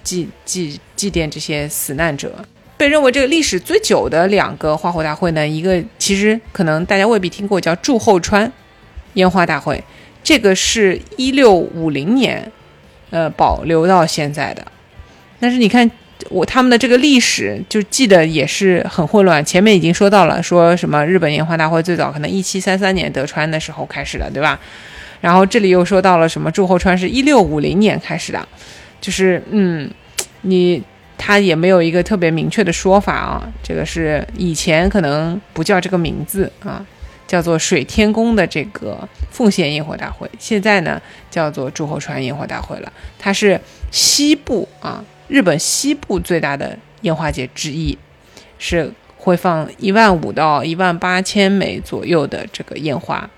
[0.03, 2.33] 祭祭祭奠这些死难者，
[2.77, 8.51] 被认为这个历史最久的两个花火大会呢，一个其实可能大家未必听过，叫祝后川
[9.13, 9.81] 烟花大会，
[10.23, 12.51] 这个是一六五零年，
[13.11, 14.65] 呃，保留到现在的。
[15.39, 15.89] 但是你看
[16.29, 19.43] 我他们的这个历史，就记得也是很混乱。
[19.43, 24.59] 前面已经说到了，说什么日本烟花大会最早可能一七三三年德川的时候开始的，对吧？
[25.21, 28.47] 然后这里又说到了什么祝后川是一六五零年开始的。
[29.03, 29.91] 就是嗯，
[30.43, 30.81] 你
[31.17, 33.43] 他也没有一个特别明确的说法啊。
[33.61, 36.85] 这个是以前可能不叫这个名字啊，
[37.27, 42.93] 叫做水天宫的这个奉献烟火大会，现在呢叫做诸侯川烟火大会了。
[43.19, 43.59] 它是
[43.91, 47.97] 西部啊，日本西部最大的烟花节之一，
[48.57, 53.29] 是会放一万五到一万八千枚左右的这个烟花。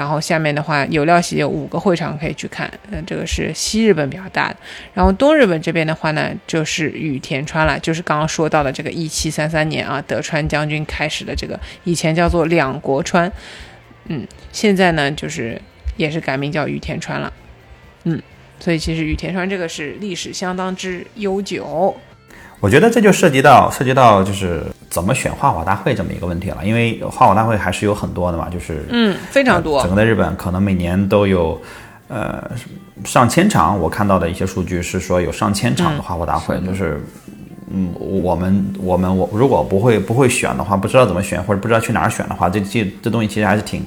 [0.00, 4.56] 然后下面的话，有料席有五个会场可以去看，嗯，这个是西日本比较大的。
[4.94, 13.30] 然后东日本这边的话呢，就是羽田川了，就是刚刚说到的这个一七三三年啊，德川将军开始的这个，以前叫做两国川，
[14.06, 15.60] 嗯，现在呢就是
[15.98, 17.30] 也是改名叫羽田川了，
[18.04, 18.22] 嗯，
[18.58, 21.94] 所以其实羽田川这个是历史相当之悠久。
[22.60, 31.60] 我觉得这就涉及到涉及到就是怎么选画火大会这么一个问题了，因为画火大会还是有很多的嘛，就是嗯非常多，整个在日本可能每年都有
[32.08, 32.50] 呃
[33.04, 37.02] 上千场，我看到的一些数据是说有上千场的画火大会，就是
[37.72, 43.86] 嗯，我们我们我如果不会不会选的话，不知道怎么选或者不知道去哪儿选的话，这这这东西其实还是挺，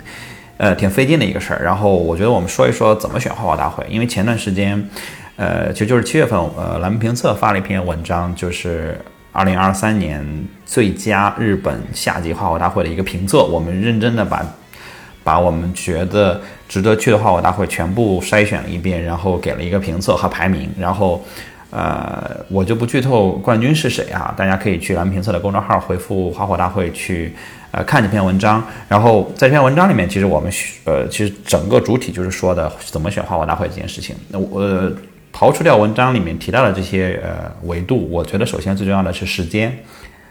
[0.57, 1.61] 呃，挺费劲的一个事儿。
[1.63, 4.89] 然后我觉得我们说一说怎么选画火大会，因为前段时间，
[5.35, 8.99] 呃，其实就是七月份，呃，蓝评测发了一篇文章，就是
[9.31, 10.25] 二零二三年
[10.65, 13.43] 最佳日本夏季花火大会的一个评测。
[13.43, 14.45] 我们认真的把
[15.23, 21.23] 把我们觉得值得去的花火大会全部筛选了一遍，然后给了一个评测和排名，然后。
[21.75, 27.33] 呃，我就不剧透冠军是谁啊，大家可以去蓝评测的公众号回复“花火大会”去，
[27.71, 28.63] 呃，看这篇文章。
[28.87, 30.51] 然后在这篇文章里面，其实我们
[30.85, 34.15] 呃，其实整个主体就是说的怎么选花火大会这件事情。
[34.29, 34.61] 那我
[35.33, 39.75] 刨除掉文章里面提到的这些呃维度，我觉得首先最重要的是时间，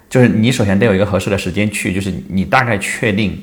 [0.09, 3.37] 就是你首先得有一个合适的时间去，就是你大概确定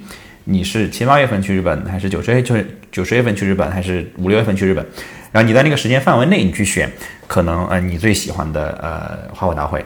[0.45, 4.83] 你是七八月份去日本，还是九十月就是九十月份去日本，还是五六月份去日本。
[5.31, 6.89] 然后你在那个时间范围内，你去选
[7.27, 9.85] 可能呃你最喜欢的呃花火大会，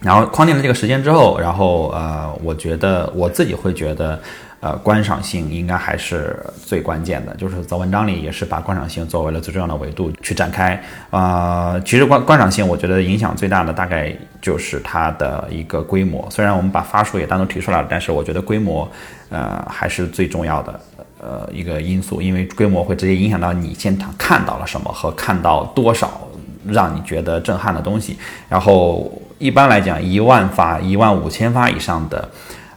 [0.00, 4.20] 然后框定了这个时间之后，然后呃我觉得我自己会觉得
[4.60, 11.80] 呃观赏性应该还是最关键的，就是在文章里也是把观赏性作为了最重要的维度去展开啊。
[11.84, 18.90] 其实观观赏性我觉得影响最大的大概就是它的一个规模，虽然我们把发数也单独提出来了，但是我觉得规模
[19.30, 20.80] 呃还是最重要的。
[21.18, 26.20] 呃，一个因素，因为规模会直接影响到你现场看到了什么和看到多少
[26.68, 28.18] 让你觉得震撼的东西。
[28.50, 32.28] 然后一般来讲，一万发、一万五千发以上的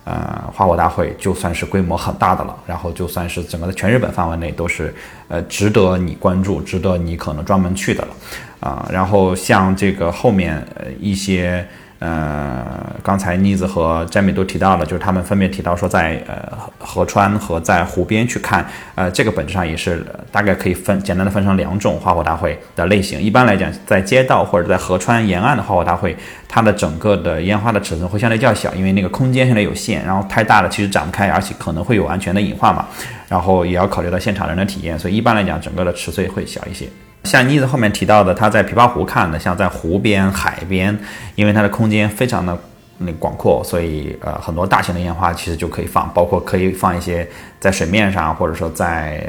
[0.10, 2.56] 呃花火大会，就算是规模很大的了。
[2.66, 4.94] 然后就算是整个的全日本范围内都是
[5.28, 8.14] 呃值得你关注、值得你可能专门去的了
[8.60, 8.90] 啊。
[8.92, 11.68] 然后像这个后面呃一些。
[12.00, 12.66] 呃，
[13.04, 23.22] 刚才妮子和詹米都提到了，就是他们分别提到说，在呃河川和在湖边去看，呃，这个本质上也是大概可以分简单的分成两种花火大会的类型。
[23.22, 26.16] 一般来讲，在街道或者在河川沿岸的花火大会，
[26.48, 32.88] 它的整个的烟花的尺寸会相对较小，因为那个空间相对有限，然后太大了其实展不开，而且可能会有安全的隐患嘛。
[33.28, 36.88] 然后也要考虑到现场人的体验，所以一般来讲，整个的尺寸会小一些。
[37.26, 40.98] 像妮子后面提到的，他在琵琶湖看的，像在湖边、海边，
[41.36, 42.58] 因为它的空间非常的
[42.98, 47.28] 那广阔，所以呃很多大型的烟花其实就可以放，包括可以放一些
[47.60, 49.24] 在水面上，或者说在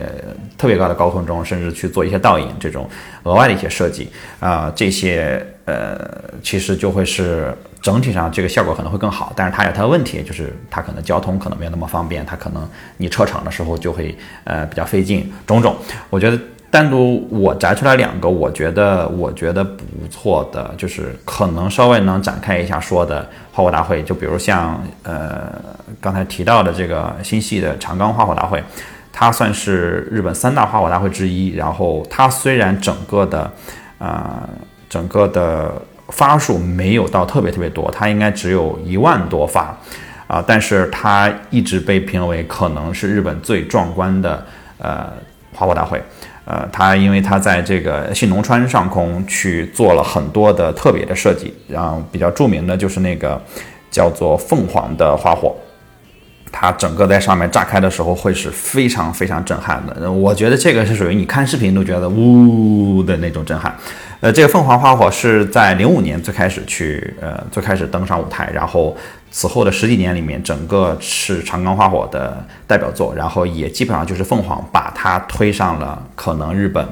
[0.56, 2.88] 特别高的高空中，甚至去做一些倒影这种
[3.24, 5.98] 额外的一些设计啊，这些呃
[6.42, 15.76] 其实就会是整体上这个效果可能会更好，但是它有它的问题，就是它可能交通可能没有那么方便，它可能你撤场的时候就会呃比较费劲，种种，
[16.08, 16.38] 我觉得。
[16.70, 25.52] 单独我摘出来两个，我觉得我觉得不错的，就是可能稍微能展开一下说的花火大会，就比如像呃
[26.00, 28.62] 刚才提到的这个新系的长冈花火大会，
[29.12, 31.56] 它算是日本三大花火大会之一。
[31.56, 33.50] 然后它虽然整个的
[33.98, 34.48] 呃
[34.88, 35.72] 整个的
[36.10, 39.76] 发数没有到特别特别多，它应该只有一万多发
[40.28, 44.46] 啊，但是它一直被评为可能是日本最壮观的
[44.78, 45.12] 呃
[45.52, 46.00] 花火大会。
[46.44, 53.40] 呃，它因为它在这个信浓川上空去做了很多的特别的设计，然后比较著名的就是那个
[53.90, 55.54] 叫做凤凰的花火，
[56.50, 60.10] 它整个在上面炸开的时候会是非常非常震撼的。
[60.10, 63.76] 我觉得这个是属于你看视频都觉得呜的那种震撼。
[64.20, 68.96] 呃，这个凤凰花火是在零五年最开始去呃最开始登上舞台，然后。
[69.32, 76.84] 此后的十几年里面，整个是长冈花火的代表作，然后也基本上就是凤凰把它推上了可能日本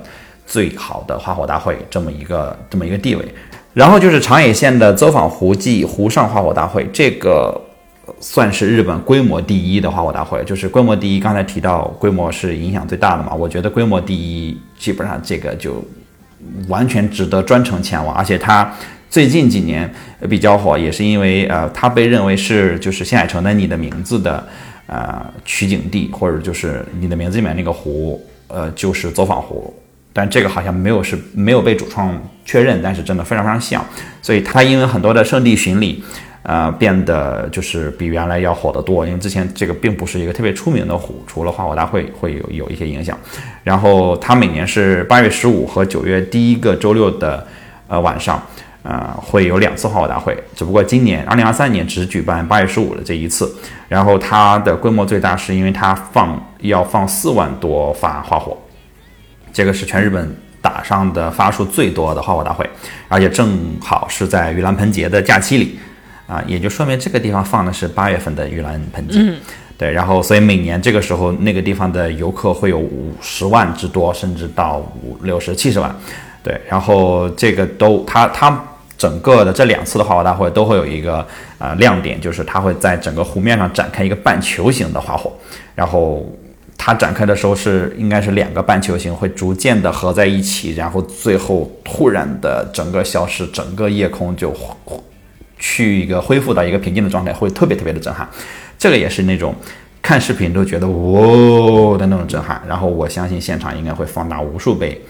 [0.47, 3.25] 最好的花火大会这么一个这么一个地位。
[3.75, 7.61] 然后就是长野县的走访湖暨湖上花火大会，这个
[8.21, 11.21] 算是日本规模第一的花火大会，就是规模第一。
[11.21, 15.85] 刚才提到规模是影响最大的嘛，我觉得规模第一，基本上这个就
[16.69, 18.73] 完全值得专程前往，而且它。
[19.11, 19.91] 最近几年
[20.29, 24.47] 比较火，也是因为呃，它被认为是就是新海诚的《你的名字》的
[24.87, 29.75] 呃取景地，或者就是《你的名字》里面那个湖，呃，就是走访湖。
[30.13, 33.85] 但这个好像没有是没有被主创确认，但是真的非常非常像。
[34.21, 36.03] 所以它因为很多的圣地巡礼，
[36.43, 39.07] 呃，变得就是比原来要火得多。
[39.07, 43.17] 因为之前这个并不是一个特别出名的湖，除了花火大会会有有一些影响。
[43.65, 47.47] 然后它每年是八月十五和九月第一个周六的
[47.87, 48.43] 呃晚上。
[48.89, 53.55] 呃，会有两次花火大会，只不过今年二零二三年只举办八月十五的这一次。
[53.87, 58.57] 然后它的规模最大，是因为它放要放四万多发花火，
[59.53, 62.67] 这个是全日本打上的发数最多的花火大会，
[63.09, 65.79] 而且正好是在盂兰盆节的假期里，
[66.27, 69.23] 啊，也就说明这个地方放的是八月份的盂兰盆节。
[69.77, 75.95] 对，然后所以每年这个时候那个地方的游客会有五十万之多，甚至到五六十、七十万。
[76.43, 78.65] 对，然后这个都它它。
[78.99, 81.25] 整个的这两次的花火大会都会有一个
[81.59, 85.33] 呃亮点，就是它会在整个湖面上展开一个半球形的花火，
[85.77, 86.27] 然后
[86.77, 94.53] 它展开的时候是应该是两个半球形会逐渐的合在一起，然后最后突然的整个消失，整个夜空就
[95.59, 98.29] 去一个恢复到一个平静的状态，会特别特别的震撼。
[98.77, 99.55] 这个也是那种
[100.03, 105.01] 看视频都觉得哇的那种震撼，然后我相信现场应该会放大无数倍。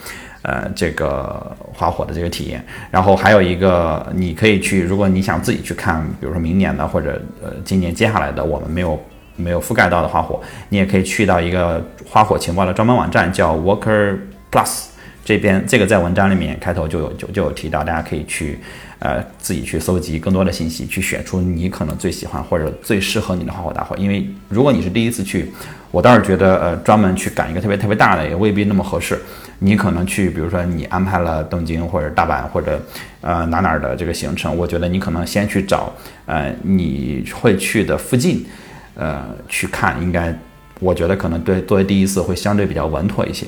[0.42, 8.98] 呃，这个花火的这个体验，然后还有一个，你可以去，如果你想自己去看，比如说明年的或者呃今年接下来的我们没有
[9.34, 14.16] 没有覆盖到的花火，你也可以去到一个花火情报的专门网站，叫 Walker
[14.50, 14.84] Plus
[15.24, 18.60] 这边，这个在文章里面开头就有就就有提到，大家可以去
[19.00, 25.52] 呃自己去搜集更多的信息，去选出你可能最喜欢或者最适合你的花火大会，因为如果你是第一次去，
[25.90, 29.18] 我倒是觉得呃专门去赶一个特别特别大的也未必那么合适。
[29.60, 32.80] 你可能去，比如说你安排了东京或者大阪或者
[33.20, 35.92] 呃哪哪儿的这个行程，我觉得你可能先去找
[36.26, 38.46] 呃你会去的附近，
[38.94, 40.32] 呃去看，应该
[40.80, 43.46] 我觉得可能对作为第一次会相对比较稳妥一些。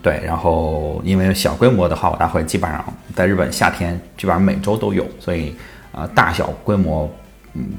[0.00, 5.54] 对，然后因为小规模的花火大会基本上在日本夏天基本上每周都有，所以
[5.92, 7.10] 呃大小规模。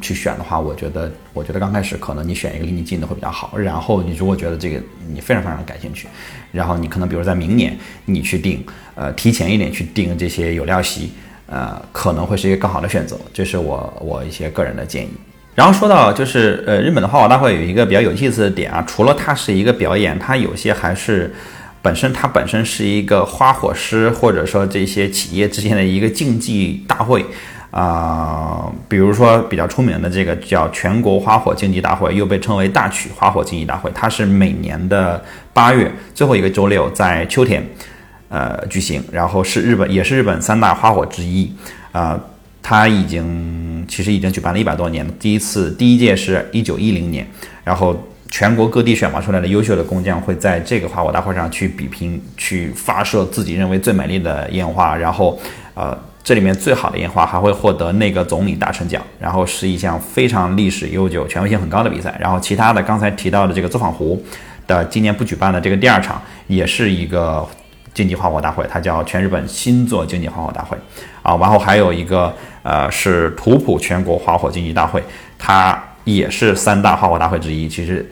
[0.01, 3.57] 去选的话，我觉得，我觉得刚开始可能你选一个离你近的会比较好。
[3.57, 6.07] 然后你如果觉得这个你非常非常感兴趣，
[6.51, 8.63] 然后你可能比如在明年你去定，
[8.95, 11.11] 呃，提前一点去定这些有料席，
[11.47, 13.19] 呃，可能会是一个更好的选择。
[13.33, 15.09] 这是我我一些个人的建议。
[15.55, 21.33] 然后说到就是呃，日本的花火大会有一个比较有意思的点啊，除了它是一个表演，它有些还是
[21.81, 27.25] 本身它本身是一个花火师或者说这些企业之间的一个竞技大会。
[27.71, 37.63] 啊，比如说比较出名的这个叫全国花火竞技大会，又被称为大曲花火竞技大会，它是每年的八月最后一个周六在秋天，
[38.29, 41.53] 呃举行，然后是日本也是日本三大花火之一，
[41.91, 42.19] 啊，
[42.63, 47.27] 它已经其实已经举办了一百多年，第一次第一届是一九一零年，
[47.63, 47.95] 然后
[48.31, 55.39] 全国各地选拔出来的优秀的工匠会在这个花火大会上去比拼，去发射自己认为最美丽的烟花，然后
[55.75, 55.95] 呃。
[56.21, 62.15] 这里面最好的烟花还会获得那个总理大臣奖，然后是一项非常历史悠久、权威性很高的比赛。
[62.19, 64.21] 然后其他的刚才提到的这个作坊湖
[64.67, 67.47] 的今年不举办的这个第二场，也是一个
[67.93, 70.77] 竞技花火大会，它叫全日本新作竞技花火大会
[71.23, 71.35] 啊。
[71.37, 75.01] 然后还有一个呃是图谱全国花火竞技大会，
[75.39, 77.67] 它也是三大花火大会之一。
[77.67, 78.07] 其实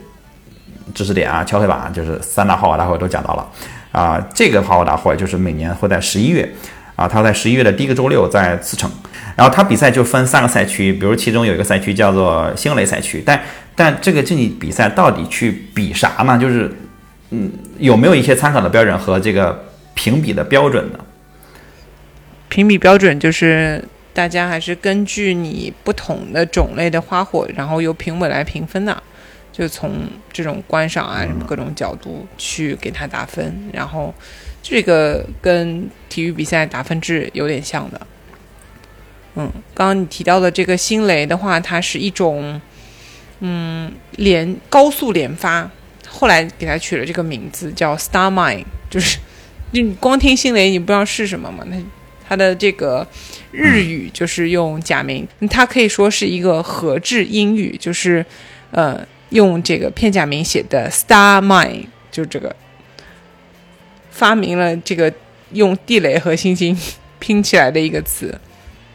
[0.92, 3.48] 知识点啊，敲黑板就是三大花火大会都讲到了
[3.92, 4.26] 啊。
[4.34, 6.52] 这个花火大会就是每年会在十一月。
[6.98, 8.90] 啊，他在十一月的第一个周六在茨城，
[9.36, 13.40] 然后他比赛就分三个赛区，比如其中有一个赛区叫做星雷赛区，但
[13.76, 16.36] 但这个竞技比赛到底去比啥呢？
[16.36, 16.68] 就是，
[17.30, 20.98] 嗯，有没有一些参考的标准和这个评比的标准呢？
[22.48, 23.80] 评比标准就是
[24.12, 29.00] 大家还是根据你不同的种类的花火，然后由评委来评分的，
[29.52, 29.92] 就从
[30.32, 34.12] 这种观赏啊什么各种角度去给他打分，然后。
[34.70, 38.06] 这个跟体育比赛打分制有点像的，
[39.34, 42.60] 嗯，刚刚你提到的这个星雷的话，它是一种，
[43.40, 45.70] 嗯，连高速连发，
[46.06, 49.18] 后来给它取了这个名字叫 Star Mine，就是
[49.70, 51.64] 你光听星雷你不知道是什么嘛？
[51.70, 51.82] 它
[52.28, 53.08] 它的这个
[53.50, 58.22] 日语就是用假名，它可以说是一个合制英语，就是
[58.72, 59.00] 呃
[59.30, 62.54] 用这个片假名写的 Star Mine，就这个。
[64.18, 65.12] 发明了这个
[65.52, 66.76] 用地雷和星星
[67.20, 68.36] 拼起来的一个词，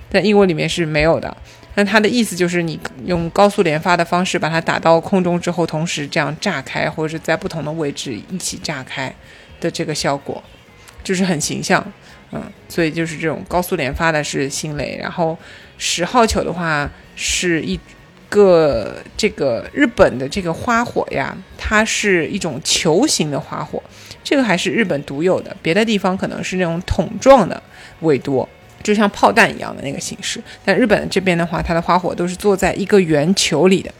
[0.10, 1.36] 在英文里面是没有的。
[1.76, 9.16] 那它的意思就是你用高速连发的方式把它打到空中之后，同时这样炸开，或者是在不同的位置一起炸开
[9.62, 10.44] 的这个效果，
[11.06, 11.82] 就是很形象。
[12.34, 15.38] 嗯，所以就是这种高速连发的是星雷，然后
[15.78, 17.80] 十号球的话是一
[18.28, 23.82] 个这个日本的这个花火呀，它是一种球形的花火。
[24.24, 27.62] 这个还是日本独有的，别的地方可能是那种桶状的
[28.00, 28.48] 为多，
[28.82, 30.42] 就像炮弹一样的那个形式。
[30.64, 33.94] 但日本这边的话，它的花火都是坐在一个圆球里的，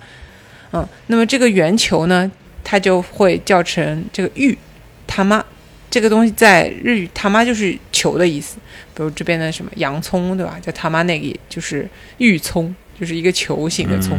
[0.72, 2.32] 嗯，那么这个圆球呢，
[2.64, 4.58] 它就会叫成这个玉，
[5.06, 5.44] 他妈，
[5.92, 8.58] 这个东西在日语他妈就是球的意思。
[8.96, 10.58] 比如这边的什么洋葱，对吧？
[10.62, 11.88] 叫他妈那个就是
[12.20, 14.18] 玉葱，就是一个球形的葱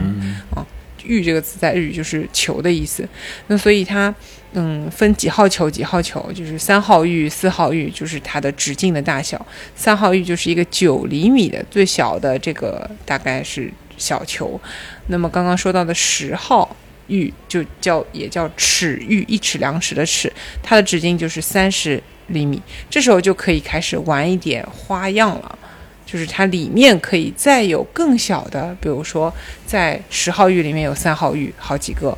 [0.55, 0.67] 啊。
[1.05, 3.09] 玉这个词在日语就是球的意思，
[3.47, 4.15] 那所以它。
[4.55, 5.69] 嗯，分几号球？
[5.69, 9.45] 几号球就是三号玉、四号玉，就是它的直径的大小。
[9.75, 14.61] 三号玉就是一个九厘米的最小的这个，大概是小球。
[15.09, 16.77] 那么刚刚说到的十号
[17.09, 20.33] 玉就叫也叫尺玉，一尺两尺的尺，
[20.63, 22.63] 它的直径就是三十厘米。
[22.89, 25.59] 这时候就可以开始玩一点花样了。
[26.07, 29.33] 就是它里面可以再有更小的，比如说
[29.67, 32.17] 在十号玉里面有三号玉，好几个，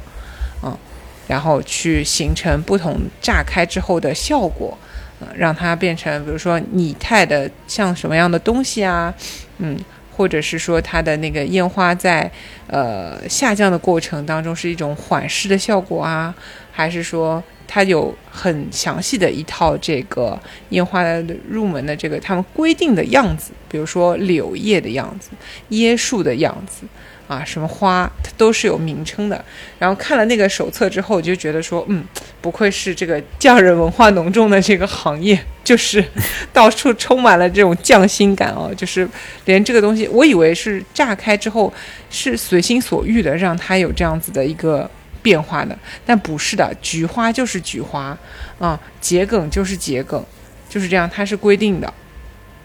[1.26, 4.76] 然后去形成不同炸开之后的效果，
[5.20, 9.12] 嗯，让它变成比如说拟态的像什么样的东西啊，
[9.58, 9.78] 嗯，
[10.16, 12.30] 或者是说它的那个烟花在
[12.66, 16.34] 呃下降的过程当中是一种缓释的效果啊，
[16.72, 17.42] 还是说？
[17.68, 25.30] 它有很详细的一套这个烟花的入门的这个他们规定的样子，比如说柳叶的样子、
[25.70, 26.86] 椰树的样子
[27.28, 29.44] 啊，什么花它都是有名称的。
[29.78, 32.04] 然后看了那个手册之后，我就觉得说，嗯，
[32.40, 36.04] 不愧是这个匠人文化浓重的这个行业，就是
[36.52, 39.08] 到处充满了这种匠心感哦，就是
[39.44, 41.72] 连这个东西，我以为是炸开之后
[42.10, 44.90] 是随心所欲的，让它有这样子的一个。
[45.22, 48.16] 变化的，但不是的，菊花就是菊花，
[48.60, 50.24] 啊，桔梗就是桔梗，
[50.68, 51.92] 就是这样，它是规定的，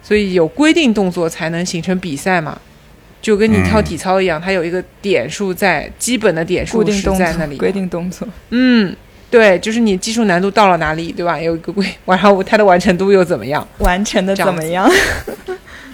[0.03, 2.61] 所以有规定动作才能形成比赛嘛，
[3.21, 8.95] 就跟你跳体操一样，它有一个点数在，基本的点数是在那里，规定动作，嗯，
[9.29, 11.39] 对，就是你技术难度到了哪里，对吧？
[11.39, 13.65] 有一个规， 然后它的完成度又怎么样？
[13.77, 14.89] 完成的怎么样？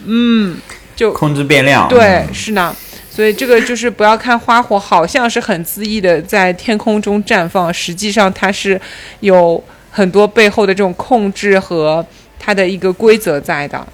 [0.05, 0.57] 嗯，
[0.95, 2.75] 就控制变量，对，是呢。
[3.09, 8.79] 所以这个就是不要看花火，好像是很恣意的在天空中绽放，实际上它是
[9.21, 12.05] 有很多背后的这种控制和
[12.37, 13.85] 它的一个规则在的。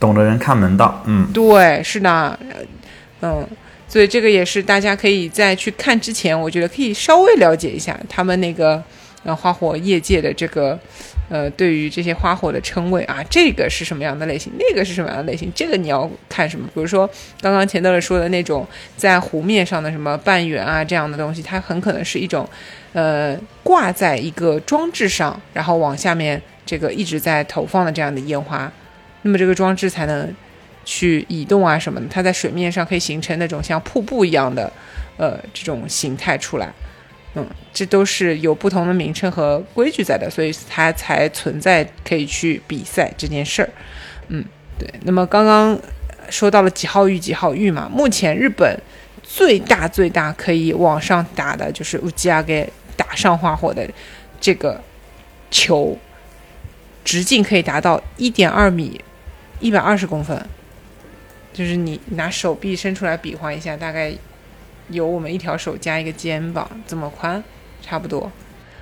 [0.00, 2.36] 懂的人看门道，嗯，对，是的，
[3.22, 3.48] 嗯，
[3.88, 8.82] 所以这个也是大家可以在去看之前，我觉得可以稍微了解一下他们那个
[9.24, 10.78] 呃花火业界的这个。
[11.28, 14.52] 呃，对于这些花火的称谓啊，这个是什么样的类型？
[14.58, 15.50] 那个是什么样的类型？
[15.54, 16.66] 这个你要看什么？
[16.74, 17.08] 比如说
[17.40, 18.66] 刚刚钱德勒说的那种
[18.98, 22.46] 在湖面上的什么半圆啊这样的东西，它很可能是一种，
[22.92, 28.70] 呃，挂在一个装置上，然后往下面这个一直在投放的这样的烟花，
[29.22, 30.30] 那么这个装置才能
[30.84, 34.72] 去移动啊什么的，它在水面上可以形成那种像瀑布一样的，
[35.16, 36.72] 呃，这种形态出来。
[37.34, 43.70] 嗯，这都是有不同的名称和规矩在的，所以它才存在可以去比赛这件事儿。
[44.28, 44.44] 嗯，
[44.78, 44.86] 对。
[45.04, 45.78] 那么刚刚
[46.28, 48.78] 说到了几号玉几号玉嘛，目前日本
[49.22, 53.88] 最大最大可以往上打的就是乌吉亚给打上花火的
[54.38, 54.78] 这个
[55.50, 55.96] 球，
[57.02, 59.00] 直径可以达到一点二米，
[59.58, 60.38] 一百二十公分，
[61.52, 64.12] 就是你拿手臂伸出来比划一下，大概。
[64.88, 67.42] 有我们一条手加一个肩膀这么宽，
[67.80, 68.30] 差不多。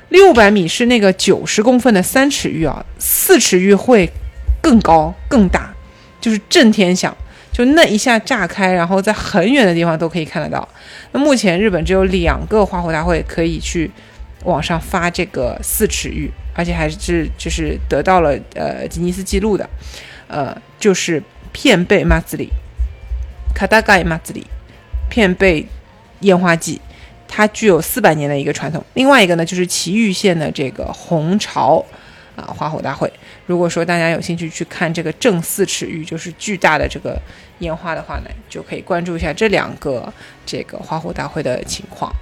[0.08, 4.10] 六百米是那个九十公分的三尺玉啊，四尺玉会
[4.60, 5.72] 更高更大，
[6.20, 7.14] 就是震天响，
[7.52, 10.66] 就那一下炸开，然后在很远的地方都可以看得到。
[11.12, 13.88] 那目前日本只有两个花火大会可以去
[14.44, 19.68] 网上发这个四尺玉，而且还是就是得到了呃吉尼斯纪录的，
[20.26, 22.50] 呃，就是片贝马子里，
[23.54, 24.46] 卡达盖马子里，
[25.08, 25.66] 片贝。
[26.22, 26.78] 烟花季，
[27.26, 28.84] 它具有四百年的一个传统。
[28.92, 31.82] 另外一个呢，就是岐玉县的这个红潮
[32.36, 33.10] 啊花火大会。
[33.46, 37.18] 如果说大家有兴趣去看这个正四尺玉，就是巨大的这个
[37.60, 40.12] 烟花的话呢，就可以关注一下这两个
[40.44, 42.12] 这个花火大会的情况。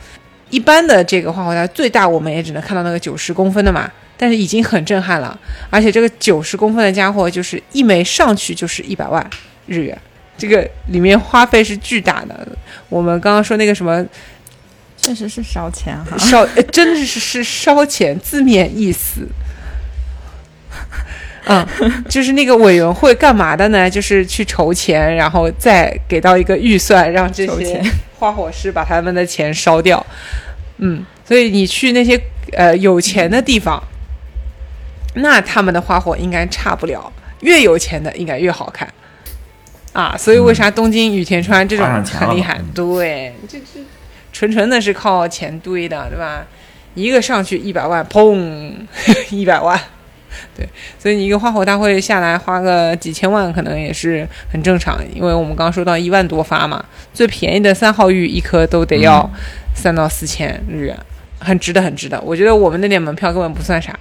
[0.51, 5.39] 一般的这个花火大会最大，我们也只能看到那个九十公分的嘛，但是已经很震撼了。
[5.71, 9.25] 而且这个九十公分的家伙，就是一枚上去就是一百万
[9.67, 9.97] 日元。
[10.37, 12.47] 这个里面花费是巨大的。
[12.89, 14.05] 我们刚刚说那个什么，
[14.97, 19.27] 确实是烧钱哈，烧真的是是烧钱，字面意思。
[21.47, 21.67] 嗯，
[22.09, 23.89] 就是那个委员会干嘛的呢？
[23.89, 27.83] 就是去筹钱，然后再给到一个预算，让这些
[28.19, 30.05] 花火师把他们的钱烧掉。
[30.77, 32.21] 嗯，所以你去那些
[32.53, 33.83] 呃有钱的地方，
[35.19, 37.13] 那他们的花火应该差不了。
[37.41, 38.89] 越有钱的应该越好看。
[39.93, 42.61] 啊，所以为啥东京羽田川这种很厉害？
[42.75, 43.81] 对，这这
[44.33, 46.45] 纯纯的是靠钱堆的，对吧？
[46.95, 48.73] 一个上去一百万，砰，
[49.31, 49.81] 一百万，
[50.57, 55.01] 对，所以你一个花火大会下来花个几千万，可能也是很正常。
[55.15, 59.29] 因为我们刚刚说到一万多发嘛，最便宜的三号玉一颗都得要
[59.75, 60.97] 三到四千日元，
[61.39, 62.21] 很值得，很值得。
[62.21, 63.97] 我觉得我们那点门票根本不算啥。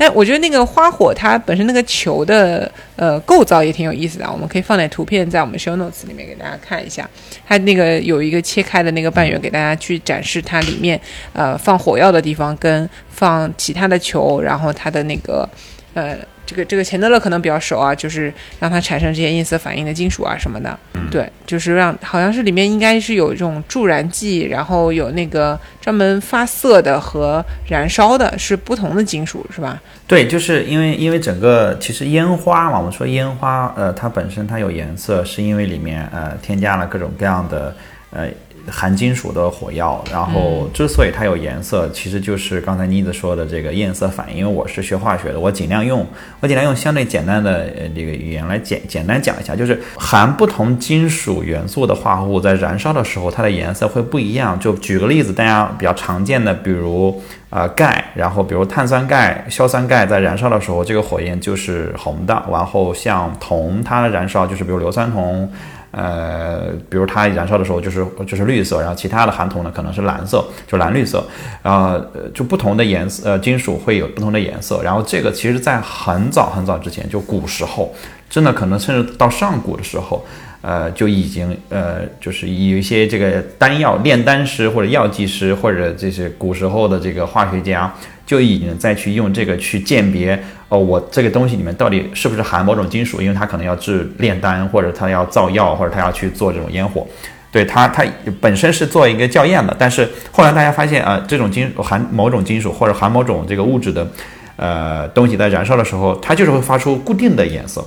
[0.00, 7.06] 但我觉得那个花火它本身那个球的呃构造也挺有意思的，我们可以放点图片在我们 show notes 里面给大家看一下。
[7.46, 10.98] 它那个有一个切开的那个半圆，给大家去展示它里面
[11.34, 15.46] 呃放火药的地方跟放其他的球，然后它的那个
[15.92, 16.16] 呃
[16.50, 20.76] 这个这个钱德勒可能比较熟啊，就是让它产生这些焰色反应的金属啊什么的。
[21.12, 29.80] 对，就是让好像是里面应该是有这种助燃剂，然后有那个专门发色的和燃烧的，是不同的金属是吧？
[30.08, 37.72] 对，就是因为因为整个其实烟花嘛，我们说烟花，呃，它本身它有颜色，是因为里面呃添加了各种各样的
[38.10, 38.26] 呃
[38.68, 44.38] 含金属的火药，然后之所以它有颜色，其实就是刚才妮子说的这个焰色反应。
[44.38, 46.06] 因为我是学化学的，我尽量用
[46.40, 54.58] 我尽量用相对简单的呃这个语言来简简单讲一下，就是含不同金属元素的化合物在燃烧的时候，它的颜色会不一样。
[54.58, 62.42] 就举个例子，大家比较常见的，比如呃钙，然后比如碳酸钙、硝酸钙在燃烧的时候，这个火焰就是红的。
[62.50, 65.50] 然后像铜，它燃烧就是比如硫酸铜。
[65.92, 71.24] 呃，比如它燃烧的时候就是就是绿色，然后其他的含铜呢可能是蓝色，就蓝绿色，
[71.62, 77.92] 然后呃就不同的颜色呃金属会有不同的颜色，然后这个其实在很早很早之前，就古时候，
[78.28, 80.24] 真的可能甚至到上古的时候，
[80.62, 87.92] 呃就已经呃就是有一些这个丹药炼丹师或者药剂师或者这些古时候的这个化学家。
[88.26, 93.20] 就已经再去用这个去鉴别哦，我这个东西里面到底是不是含某种金属？
[93.20, 97.04] 因为它可能要制炼丹，或者它要造药，或者它要去做这种烟火。
[97.50, 98.04] 对它，它
[98.40, 104.08] 本身是做一个校验的，但是后来大家发现啊，这种金含某种金属或者含某种这个物质的
[104.54, 107.84] 呃东西在燃烧的时候，它就是会发出固定的颜色。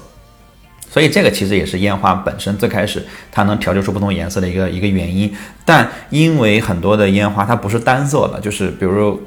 [0.94, 5.34] 所以这个其实也是烟花本身最开始它能调节出不同颜色的一个一个原因。
[5.66, 9.20] 但因为很多的烟花它不是单色的，就是比如。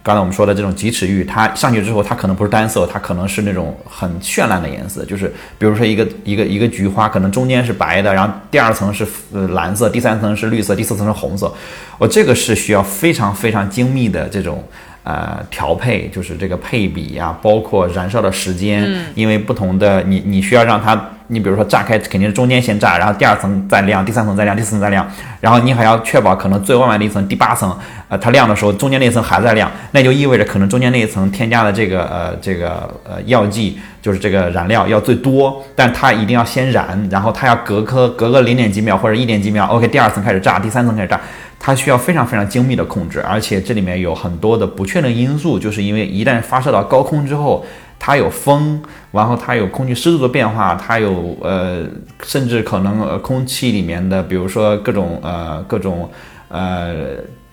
[0.00, 5.04] 刚才我们说的这种几尺玉，它上去之后，它可能不是单色，它可能是那种很绚烂的颜色。
[5.04, 9.06] 就是比如说一个一个一个菊花，可能中间是白的，然后第二层是
[9.48, 11.52] 蓝色，第三层是绿色，第四层是红色。
[11.98, 14.64] 我这个是需要非常非常精密的这种
[15.08, 20.94] 呃调配，就是这个配比呀，包括燃烧的时间，因为不同的你你需要让它。
[21.28, 25.06] 你比如说炸开肯定是中间先炸，然后第二层再亮，第三层再亮，第四层再亮，
[25.40, 27.76] 然后你还要确保可能最外面的一层第八层，
[28.08, 41.20] 呃，它亮的时候中间那一层还在亮，那就意味着可能中间那一层添加的这个呃这个呃药剂就是这个燃料要最多，但它一定要先燃，然后它要隔颗隔个零点几秒或者一点几秒，OK，第二层开始炸，第三层开始炸，
[41.60, 47.64] 它需要非常非常精密的控制，而且这里面有很多的不确定因素，就是因为一旦发射到高空之后。
[47.98, 48.80] 它有风，
[49.12, 51.84] 然后它有空气湿度的变化，它有呃，
[52.22, 56.10] 甚至可能呃空气里面的，比如说各种呃各种
[56.48, 56.94] 呃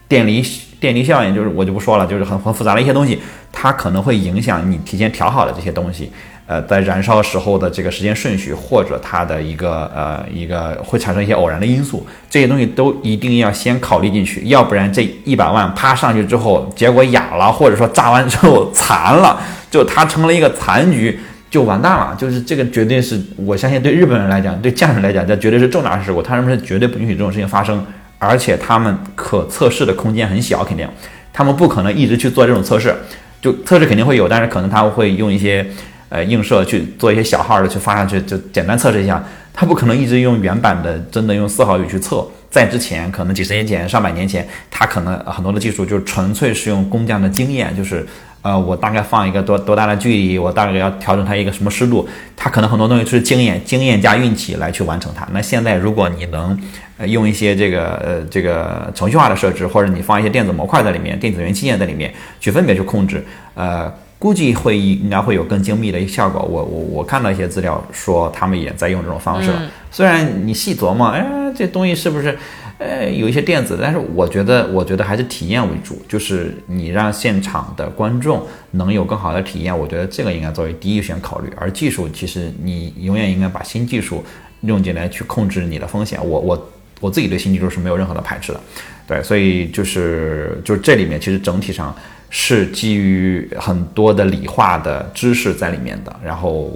[0.08, 0.44] 电离
[0.80, 3.20] 电离效应，就是我就不说了，就是很很复杂的一些东西，
[3.52, 6.12] 它可能会影响你提前调好的这些东西。
[6.48, 19.42] 呃，在燃烧时候的这个时间顺序，或者它的一个呃一个会产生一些偶然的因素，这些东西都一定要先考虑进去，要不然这一百万啪上去之后，结果哑了，或者说炸完之后 残了，
[19.76, 21.20] 就它成了一个残局，
[21.52, 22.16] 就完蛋了。
[22.18, 27.86] 就是这个绝对是我相信对日本人来讲，对匠人来讲，这绝对是重大事故，他们是绝对不允许这种事情发生，
[28.18, 30.88] 而且他们可测试的空间很小，肯定
[31.34, 32.96] 他们不可能一直去做这种测试，
[33.42, 35.66] 就测试肯定会有，但是可能他会用一些。
[36.08, 39.22] 呃，映射去做一些小号的去发上去，就简单测试一下。
[39.52, 42.26] 他不可能一直用原版的，真的用四号语去测。
[42.50, 48.06] 在之前，可能几十年前、上百年前，他可能很多的技术就纯粹是用工匠的经验，就是
[48.46, 55.28] 呃，我大概放一个多多大的距离，我大概要调整它一个什么湿度，它可能很多东西是经验、经验加运气来去完成它。
[55.32, 56.56] 那现在，如果你能
[57.00, 63.26] 呃用一些这个呃这个程序化的设置，或者你放一些电子模块在里面、电子元器件在里面，去分别去控制，
[63.56, 63.92] 呃。
[64.18, 66.42] 估计会应该会有更精密的一个效果。
[66.42, 69.62] 我我我看到一些资料说他们也在用这种方式了。
[69.92, 71.24] 虽然你细琢磨，哎，
[71.56, 72.36] 这东西是不是，
[72.78, 81.50] 呃，有一些电子，但是我觉得，我觉得还是体验为主，就是你让现场的观众能有更好的体验，我觉得这个应该作为第一选考虑。
[81.56, 84.24] 而技术，其实你永远应该把新技术
[84.62, 86.20] 用进来去控制你的风险。
[86.22, 88.60] 我我我自己对新技术是没有任何的排斥的，
[89.08, 91.96] 对，所以就是就是这里面其实整体上。
[92.30, 96.72] 是基于很多的理化的知识在里面的，然后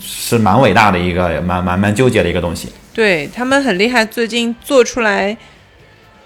[0.00, 2.70] 是蛮伟大的一个，蛮蛮蛮纠结的一个东西。
[2.94, 5.36] 对他们很厉害，最近做出来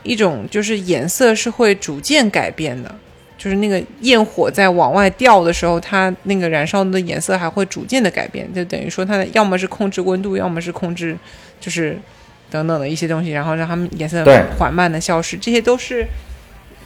[0.04, 2.94] 一种就是颜色是会逐渐改变的，
[3.36, 11.16] 就是那个焰火在往外掉的时候，它那个燃烧的颜色还会逐渐的改变，就等于说它要么是控制温度，要么是控制
[11.58, 11.98] 就是
[12.48, 14.24] 等等的一些东西，然后让它们颜色
[14.56, 16.06] 缓慢的消失，这些都是。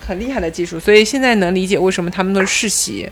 [0.06, 3.08] 很厉害的技术，所以现在能理解为什么他们都是世袭，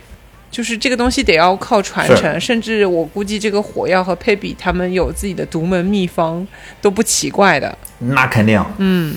[0.51, 6.47] 就是这个东西得要靠传承，甚至我估计这个火药和配比他们有自己的独门秘方，
[6.81, 7.77] 都不奇怪的。
[7.99, 9.15] 那肯定，嗯，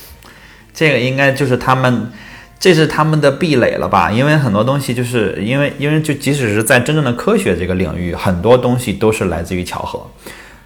[0.73, 2.11] 这个应该就是他们。
[2.57, 4.09] 这是他们的壁垒了吧？
[4.09, 10.09] 因为很多东西就是因为因为就即使是在真正的科学这个领域，很多东西都是来自于巧合，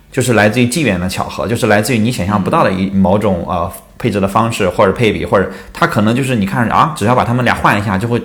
[0.10, 3.70] 就是来自于机缘的巧合，就是来自于你想象不到的一某种呃
[4.00, 8.20] 配置的方式或者配比，或者它可能就是你看啊，只要把它们俩换一下，就会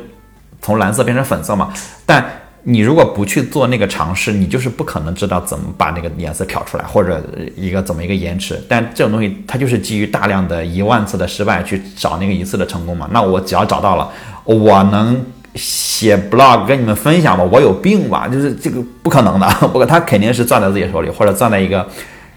[0.63, 1.71] 从蓝色变成粉色嘛。
[2.07, 2.25] 但
[2.67, 7.23] 你如果不去做那个尝试，你就是不可能知道怎么把那个颜色调出来，或者
[7.57, 8.59] 一个怎么一个延迟。
[8.67, 13.07] 但这种东西它就是基于大量的一万次的失败去找那个一次的成功嘛。
[13.13, 14.09] 那我只要找到了，
[14.45, 15.23] 我能
[15.57, 17.45] 写 blog 跟你们分享吗？
[17.53, 18.27] 我有病吧？
[18.27, 21.87] 就是这个不可能的， 不过他肯定是攥在自己手里，或者攥在一个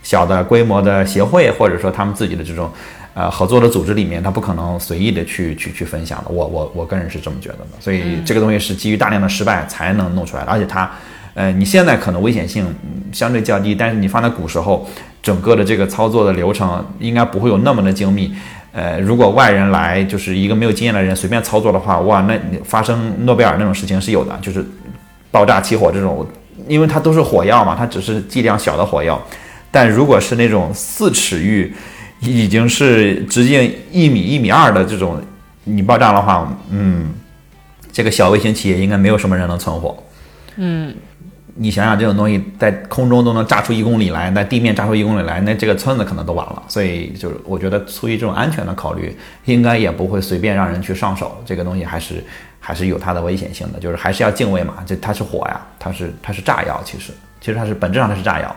[0.04, 2.70] 小的规模的协会，或者说他们自己的这种。
[3.18, 6.30] 呃，合作的组织里面，他不可能随意的去去去分享的。
[6.30, 7.70] 我我我个人是这么觉得的。
[7.80, 10.52] 所以这个东西是基于大量的失败才能弄出来的。
[10.52, 10.88] 而且它，
[11.34, 12.64] 呃，你现在可能危险性
[13.12, 14.88] 相对较低，但是你放在古时候，
[15.24, 18.32] 整个的这个操作的流程应该不会有那么的精密。
[18.72, 24.64] 呃，如果外人来，就是一个没有经验的人随便操作的话，哇，那发生诺贝尔那种事情是有的，就是
[25.32, 26.24] 爆炸起火这种，
[26.68, 29.20] 因为它都是火药嘛，它只是剂量小的火药。
[29.72, 31.74] 但如果是那种四尺玉。
[32.22, 35.22] 已经是直径一米一米二的这种，
[35.64, 37.14] 你爆炸的话，嗯，
[37.92, 40.04] 这个小微型企业应该没有什么人能存活。
[40.56, 40.96] 嗯，
[41.56, 46.64] 你想想，这种东西在空中都能炸出一公里来，在地面炸出一公里来，那这个村子可能都完了。
[46.68, 49.16] 所以，就是我觉得出于这种安全的考虑，
[49.46, 51.42] 应该也不会随便让人去上手。
[51.46, 52.24] 这个东西还是
[52.60, 54.84] 还是有它的危险性的，就是还是要敬畏嘛。
[54.86, 58.56] 这它是火呀，它是它是炸药，其实其实它是本质上它是炸药。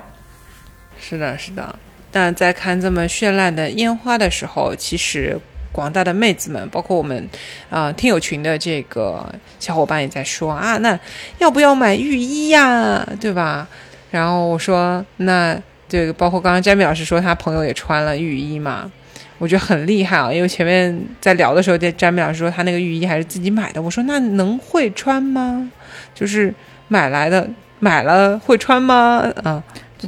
[0.98, 1.78] 是的，是的。
[2.12, 5.38] 但在看这么绚烂的烟花的时候，其实
[5.72, 7.28] 广大的妹子们，包括我们
[7.70, 10.98] 啊听友群的这个小伙伴也在说啊，那
[11.38, 13.06] 要不要买浴衣呀？
[13.20, 13.68] 对吧？
[14.10, 15.56] 然后我说，那
[15.88, 18.90] 这个包括刚刚詹米老师说他朋友也穿了浴衣嘛，
[19.38, 20.32] 我觉得很厉害啊。
[20.32, 25.70] 因为前面在聊的时候，詹米老师说他那个浴衣还是自己买的，我说那能会穿吗？
[26.12, 26.52] 就是
[26.88, 27.48] 买来的，
[27.78, 29.32] 买了会穿吗？
[29.44, 29.62] 啊。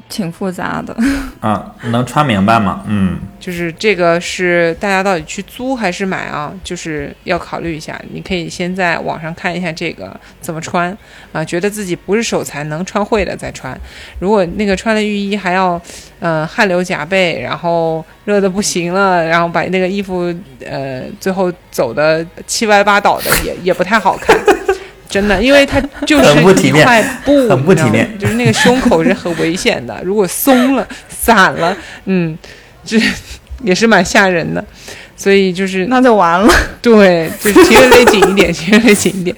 [0.08, 0.96] 挺复杂的
[1.40, 2.82] 啊，能穿明白吗？
[2.86, 6.52] 嗯，就是这个是大家到底去租还是买啊？
[6.64, 8.00] 就是要考虑一下。
[8.12, 10.96] 你可以先在网上看一下这个怎么穿
[11.32, 13.78] 啊，觉得自己不是手残能穿会的再穿。
[14.18, 15.80] 如果那个穿的浴衣还要
[16.20, 20.34] 呃汗流浃背，然后热的不行了，然后把那个衣服
[20.64, 24.36] 呃最后走的七歪八倒的，也也不太好看。
[25.12, 30.00] 真的，因为它就是一块布，很不体面，就是那个胸口是很危险的。
[30.02, 32.36] 如果松了、散了，嗯，
[32.82, 32.98] 这
[33.62, 34.64] 也是蛮吓人的。
[35.14, 36.50] 所以就是那就完了。
[36.80, 39.36] 对，就是其实勒紧一点，其实勒紧一点。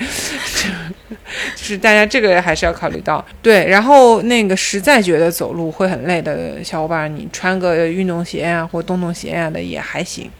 [1.57, 3.23] 就是大家这个还是要考虑到。
[3.43, 10.31] 对，然后那个实在觉得走路会很累的小伙伴，你穿个运动鞋啊，或洞洞鞋啊的也还行。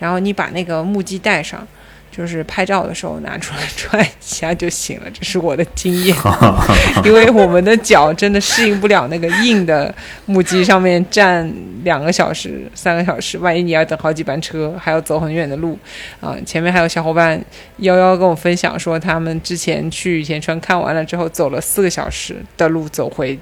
[0.00, 1.64] 然后你把那个木屐带上。
[2.10, 6.16] 就是拍照的时候拿出来穿一下就行了，这是我的经验。
[7.04, 9.94] 因为我们的脚真的适应不了那个硬的
[10.26, 11.50] 木屐上面站
[11.84, 15.78] 两个小时、三个小时，万一你要等好几班车，还要走很远的路
[16.20, 16.36] 啊！
[16.44, 17.40] 前面还有小伙伴
[17.78, 23.38] 幺幺跟我分享说，他们之前去田川看完了之后，走了四个小时的路走回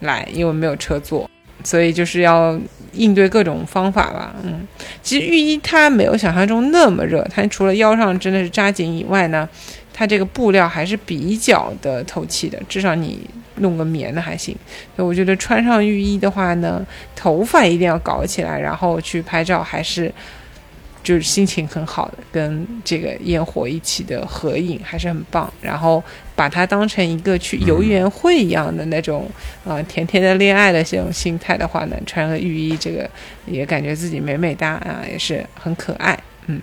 [0.00, 1.28] 来，因为没有车坐。
[1.64, 2.56] 所以就是要
[2.92, 4.64] 应对各种方法吧，嗯，
[5.02, 9.48] 其实浴衣它没有想象中那么热，它除了腰上真的是扎紧以外呢，
[9.92, 13.18] 它这个布料还是比较的透气的，至少你
[13.56, 14.54] 弄个棉的还行。
[14.94, 16.86] 所以我觉得穿上浴衣的话呢，
[17.16, 20.12] 头发一定要搞起来，然后去拍照还是。
[21.04, 25.52] 就是心情很好的，跟这个烟火一起的合影还是很棒。
[25.60, 26.02] 然后
[26.34, 29.30] 把它当成一个去游园会一样的那种，
[29.64, 33.08] 啊，甜甜的恋爱的这种心态的话呢，穿个浴衣，这个
[33.46, 36.18] 也感觉自己美美哒啊，也是很可爱。
[36.46, 36.60] 嗯，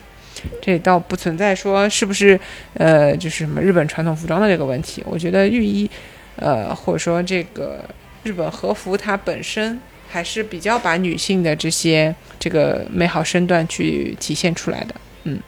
[0.61, 2.37] 这倒不存在说是不是
[2.73, 5.03] 呃，就是什么日本传统服装的这个问题。
[5.05, 5.89] 我觉得浴衣，
[6.35, 7.85] 呃，或者说这个
[8.23, 9.79] 日本和服它本身。
[10.12, 14.93] 还是比较把女性的这些这个美好身段去体现出来的，
[15.24, 15.39] 嗯，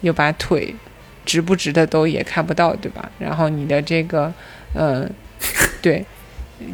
[0.00, 0.74] 又把腿
[1.24, 3.08] 直不直的都也看不到，对吧？
[3.20, 4.32] 然后你的这个，
[4.74, 5.08] 嗯，
[5.80, 6.04] 对，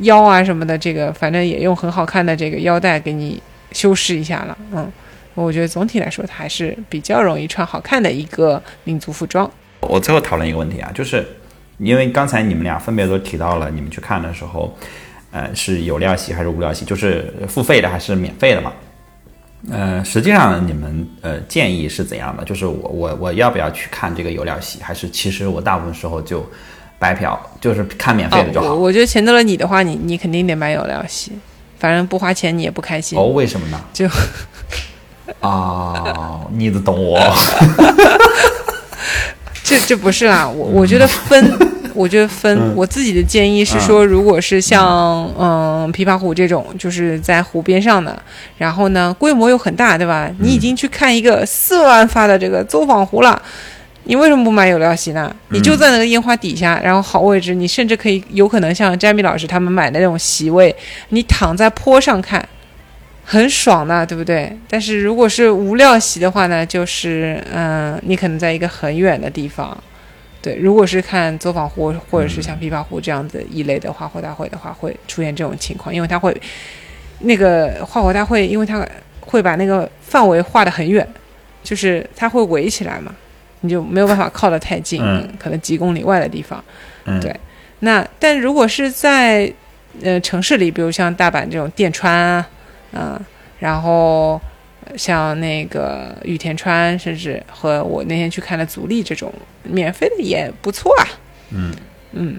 [0.01, 4.91] 腰啊什么的，这个反正也用很好看的这个腰带给你修饰一下了，嗯，
[5.35, 9.51] 我觉得总体来说它还是比较容易穿好看的一个民族服装。
[9.81, 11.27] 我最后讨论一个问题啊，就是
[11.77, 14.75] 因为刚才你们俩分别都提到了，你们去看的时候。
[15.37, 16.87] 呃，是有料席还是无料席？
[16.87, 18.73] 就是付费的还是免费的嘛？
[19.71, 22.43] 呃，实际上你们呃建议是怎样的？
[22.43, 24.83] 就是我我我要不要去看这个有料席？
[24.83, 26.43] 还是其实我大部分时候就
[26.99, 28.69] 白嫖，就是看免费的就好。
[28.69, 31.33] 我我觉得钱得了你的话，你你肯定得买有料席，
[31.79, 33.19] 反正不花钱你也不开心。
[33.19, 33.79] 哦，为什么呢？
[33.93, 34.09] 就
[35.41, 37.21] 啊，你得懂我。
[39.67, 41.59] 这这不是啦，我我觉得分，
[41.93, 48.17] 我觉得分，我自己的建议是说，如果是像嗯琵琶湖这种，就是在湖边上的，
[48.57, 50.31] 然后呢规模又很大，对吧？
[50.39, 53.43] 你已经去看一个四万发的这个走访湖了。
[54.05, 55.35] 你为什么不买有料席呢？
[55.49, 60.73] 你就在那个烟花底下，然后好位置，你甚至可以有可能像詹米老师他们买的那种席位，
[61.09, 62.49] 你躺在坡上看，
[63.29, 64.57] 很爽的，对不对？
[64.69, 69.77] 但是如果是无料席的话呢，就是嗯，你可能在一个很远的地方。
[70.41, 76.41] 对，如果是看走访湖或者是像琵琶湖这样子一类的花火大会的话，会出现这种情况，因为它会
[77.19, 78.87] 那个花火大会，因为它
[79.21, 81.05] 会把那个范围画得很远，
[81.65, 83.13] 就是它会围起来嘛。
[83.63, 85.03] 你就没有办法靠得太近，
[85.37, 86.63] 可能几公里外的地方。
[87.21, 87.35] 对，
[87.81, 89.53] 那但如果是在
[90.03, 92.47] 呃城市里，比如像大阪这种电川啊，
[92.93, 93.19] 嗯，
[93.59, 94.41] 然后
[94.97, 99.33] 像那个羽田川，甚至和我那天去看的足利这种
[99.63, 101.09] 免费的也不错啊。
[101.51, 101.75] 嗯
[102.13, 102.39] 嗯，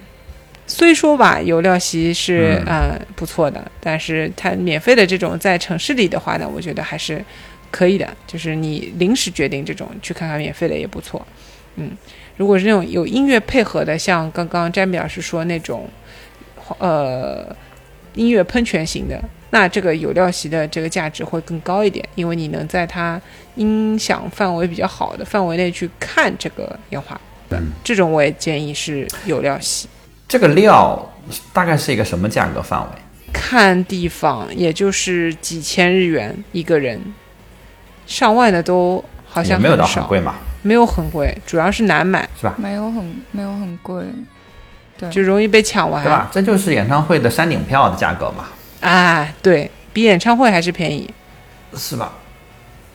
[0.66, 7.24] 虽说吧，有料席是呃不错的，但是它免费的这种在城市里的话呢，我觉得还是。
[7.70, 11.20] 可以的，就是你临时决定这种去看看免费的也不错，
[11.76, 11.90] 嗯，
[12.38, 15.86] 如果是那种有音乐配合的，像刚刚詹米老师说那种，
[16.78, 17.54] 呃，
[18.14, 23.20] 音乐喷泉型的，那这个有料席的这个价值会更高一点，因为你能在它
[23.56, 27.18] 音响范围比较好的范围内去看这个烟花，
[27.50, 29.88] 嗯，这种我也建议是有料席。
[30.26, 31.10] 这个料
[31.52, 32.88] 大概是一个什么价格范围？
[33.32, 37.00] 看地方，也就是几千日元一个人。
[38.06, 42.54] 上万的都好像没有到很贵嘛，没有很贵，主要是难买，是吧？
[42.56, 44.02] 没有很没有很贵，
[44.96, 46.30] 对，就容易被抢完，对吧？
[46.32, 48.46] 这就是演唱会的山顶票的价格嘛。
[48.80, 51.08] 啊，对比演唱会还是便宜，
[51.74, 52.12] 是吧？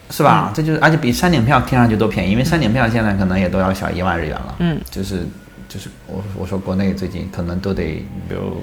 [0.10, 0.52] 是吧？
[0.54, 4.56] 这就是，而且比山顶票听上去都便宜，因为山顶票现在可能也都要小一万日元了。
[4.60, 5.26] 嗯，就是
[5.68, 8.62] 就是我我说国内最近可能都得比如。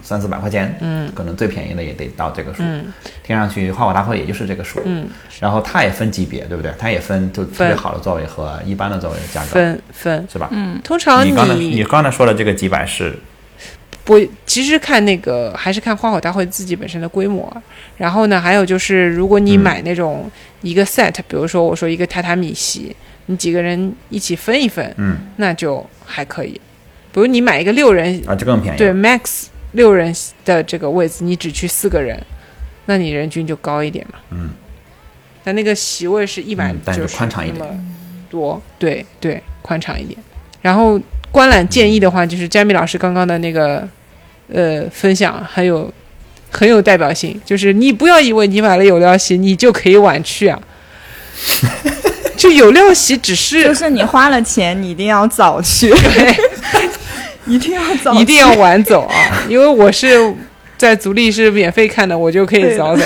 [0.00, 2.86] 三四百块钱，嗯，可能最便宜的也得到这个数，嗯，
[3.22, 5.06] 听上去花火大会也就是这个数，嗯，
[5.38, 6.72] 然后它也分级别，对不对？
[6.78, 10.48] 它也分就特别好的座位和一般的座位的价格，分分是吧？
[10.50, 13.18] 嗯，通常你刚才你刚才说的这个几百是，
[14.08, 17.54] 不，其实看那个还是看花火大会自己本身的规模，
[17.98, 20.30] 然后呢，还有就是如果你买那种
[20.62, 22.96] 一个 set，比如说我说一个榻榻米席，
[23.26, 26.58] 你几个人一起分一分，嗯，那就还可以，
[27.12, 29.48] 比如你买一个六人啊，就更便宜，对，max。
[29.72, 30.10] 六人
[30.46, 32.18] 的这个位置，你只去四个人，
[32.86, 34.18] 那你人均就高一点嘛。
[34.30, 34.48] 嗯。
[35.44, 37.86] 但那个席位是一百，就是宽敞一点。
[38.30, 40.18] 多，对对，宽敞一点。
[40.62, 40.98] 然后
[41.30, 43.86] 观览建议的话，就是詹米老师刚刚的那个
[44.52, 45.92] 呃分享，很有
[46.50, 47.40] 很有代表性。
[47.44, 50.58] 就是你不要以为你买了有料席，你就可以晚去啊。
[52.36, 55.90] 就有料席只是，就是你花了钱，你一定要早去。
[55.90, 56.36] 对。
[57.46, 59.42] 一定要早，一定要晚走啊！
[59.48, 60.34] 因为我是
[60.76, 63.02] 在足力是免费看的，我就可以早走。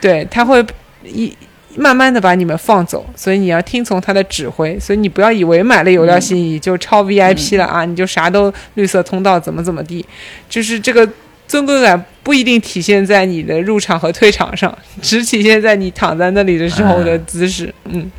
[0.00, 0.60] 对他会
[1.04, 1.32] 一
[1.76, 4.78] 慢慢的把你们放走，所以你要听从他的指挥。
[4.78, 7.84] 所以你不要以为买了有料席你就超 VIP 了啊！
[7.84, 10.04] 你就啥都绿色通道怎么怎么地，
[10.48, 11.08] 就是这个
[11.46, 17.74] 尊贵感不一定体现在你的入场和退场上，只体现在你躺在那里的时候的姿势。
[17.84, 18.10] 嗯。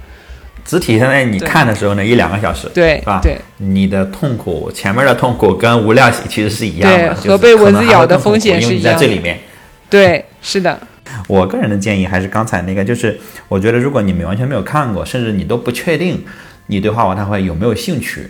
[0.66, 3.20] 只体现在你看的时候呢，一两个小时，对，是吧？
[3.22, 8.99] 对，你的痛苦，前面的痛苦跟无料其实是一样的，和被蚊子咬的风险是一样的。
[8.99, 9.39] 在这里面，
[9.91, 10.80] 对，是的。
[11.28, 16.24] 我个人的建议还是刚才那个，就是我觉得如果你们完全没有看过，甚至你都不确定
[16.68, 18.30] 你对花火大会有没有兴趣，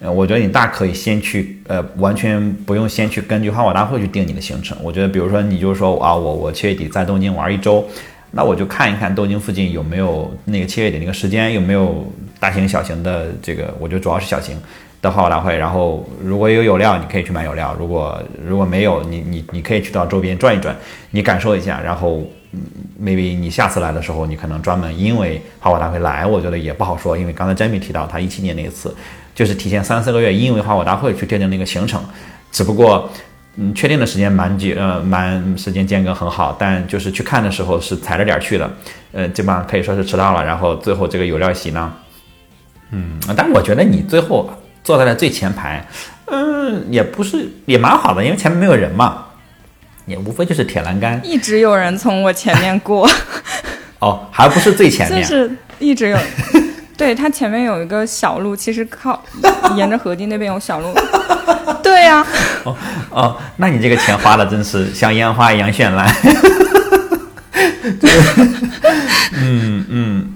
[0.00, 4.76] 呃，我觉得你大可以先去，呃，完全不用先去根据花火大会去定你的行程。
[4.82, 7.86] 我觉得，比如说你就是说啊，我我七月底在东京玩一周。
[8.34, 12.10] 那我就看一看东京附近有没有那个七月底那个时间有没有
[12.40, 14.56] 大型小型的这个，我觉得主要是小型
[15.02, 15.54] 的花火大会。
[15.58, 20.74] 然后如果有有料，你可以去买有料；如果如果没有，你你你可以去到周边转一转，
[21.10, 21.78] 你感受一下。
[21.84, 22.22] 然后
[22.98, 27.18] ，maybe 你下次来的时候，你可能专门因为花火大会来，我觉得也不好说。
[27.18, 28.96] 因为刚才 Jamie 提到他一七年那一次，
[29.34, 32.02] 就是提前三四个月，因为花火大会去确定那个行程，
[32.50, 33.10] 只不过。
[33.56, 38.70] 嗯，确定的时间蛮久，呃，蛮时间间隔很好，但就是去看的时候是踩着点去的，
[39.12, 40.42] 呃，基本上可以说是迟到了。
[40.42, 41.92] 然后最后这个有料席呢，
[42.92, 44.48] 嗯，但我觉得你最后
[44.84, 45.86] 坐在了最前排，
[46.26, 49.24] 嗯，也不是也蛮好的，因为前面没有人嘛，
[50.06, 53.08] 也无非就是铁栏杆，一直有人从我前面过。
[54.00, 56.18] 哦，还不是最前面，就是一直有。
[56.98, 59.20] 对，它前面有一个小路，其实靠
[59.76, 60.92] 沿着河堤那边有小路。
[61.82, 62.24] 对呀。
[62.64, 62.76] 哦
[63.10, 66.14] 哦，那你这个钱花的真是像烟花一样绚烂。
[69.34, 70.32] 嗯嗯嗯，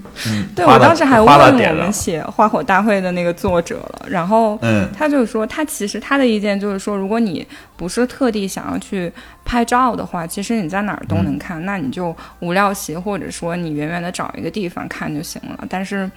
[0.55, 1.93] 对我当时还问我们。
[1.93, 7.45] 写花火大会的那个作者了，然后嗯他就说，他其实他的意见就是说，如果你
[7.75, 9.11] 不是特地想要去
[9.45, 15.65] 拍照的话，其实你在哪儿都嗯能看，那你就无料席或者说你远远的找一个地方看就行了。
[15.69, 16.09] 但是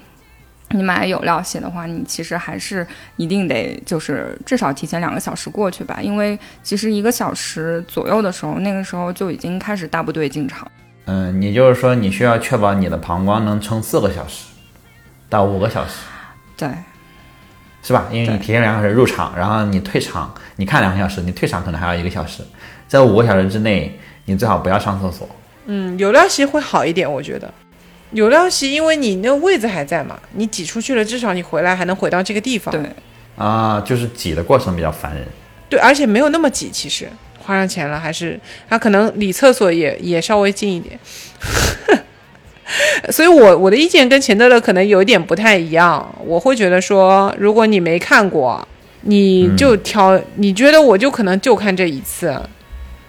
[0.71, 2.87] 你买有料席的话，你其实还是
[3.17, 10.71] 一定得就是至少提前两个小时过去吧，因为其实一个小时左右的时候，那个时候就已经开始大部队进场。
[11.07, 14.47] 嗯，也就是说，你需要确保你的膀胱能撑四个小时
[15.29, 15.95] 到五个小时，
[16.57, 16.69] 对，
[17.83, 18.07] 是吧？
[18.11, 22.43] 因为你提前两个小时入场，然后你退场，你看两个小时，你退场可能还要一个小时，
[22.87, 25.29] 在五个小时之内，你最好不要上厕所。
[25.67, 27.53] 嗯，有料席会好一点，我觉得。
[28.13, 32.73] 有料席，因为你那个位子还在嘛，你挤出去了，至少你回来还能回到这个地方。
[32.73, 32.83] 对，
[33.37, 35.25] 啊，就是挤的过程比较烦人。
[35.69, 37.09] 对，而且没有那么挤，其实
[37.41, 38.39] 花上钱了，还是
[38.69, 40.97] 他可能离厕所也也稍微近一点。
[43.11, 48.65] 所以我我的意见跟钱德勒可能有一点不太一样，我会觉得说，如果你没看过，
[49.01, 52.41] 你就挑，你觉得我就可能就看这一次，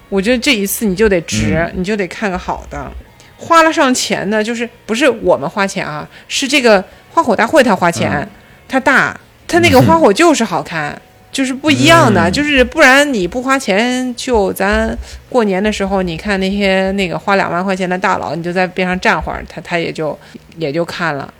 [0.09, 2.91] 我觉得这一次你就得值，你就得看个好的，
[3.38, 8.27] 花了上钱的，就是不是我们花钱啊，是这个花火大会他花钱，
[8.67, 9.15] 他大，
[9.47, 10.99] 他那个 花火就是好看。
[11.32, 14.97] 就是不一样的，嗯就是不然你不花钱，就咱
[15.29, 20.17] 过年的时候，你看那些那个花两万块钱的大佬，你就在边上站会儿，他他也就
[20.57, 21.34] 也就看了。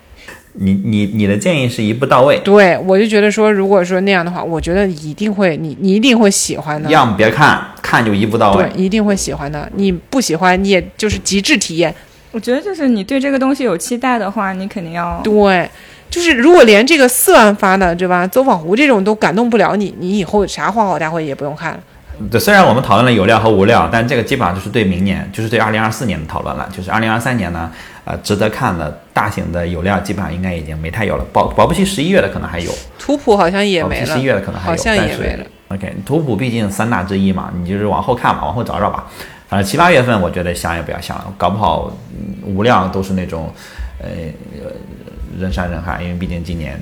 [0.54, 8.84] 你你你的建议是一步到位，对我就觉得说，如果说那样的话，我觉得一定会你你一定会喜欢的，要么别看，看就一步到位对，。
[8.84, 9.70] 一定会喜欢的。
[9.76, 11.94] 你不喜欢，你也就是极致体验。
[12.32, 15.70] 我觉得就是你对这个东西有期待的话，你肯定要对，
[16.12, 18.28] 就是如果连这个四万发的，对吧？
[18.28, 21.80] 走访湖这种都感动不了你，你以后啥花好大会也不用看了。
[22.30, 26.70] 对，虽然我们讨论了有料和无料，但这个基本上就是对明年，就是对二零二四年的讨论了。
[26.72, 27.72] 就是二零二三年呢，
[28.04, 31.26] 呃，值得看的大型的有料基本上应该已经没太有了。
[31.32, 35.46] 保保不齐十一月的可能还有，图谱好像也没了，十一月的可能还有，好像也没了。
[35.70, 39.06] OK，图谱毕竟三大之一嘛，你就是往后看吧，往后找找吧。
[39.48, 43.54] 反正七八月份，我觉得想也不要想了，搞不好、嗯无料都是那种，
[44.02, 44.10] 呃，
[44.64, 44.72] 呃
[45.40, 46.80] 人山人海，因为毕竟今年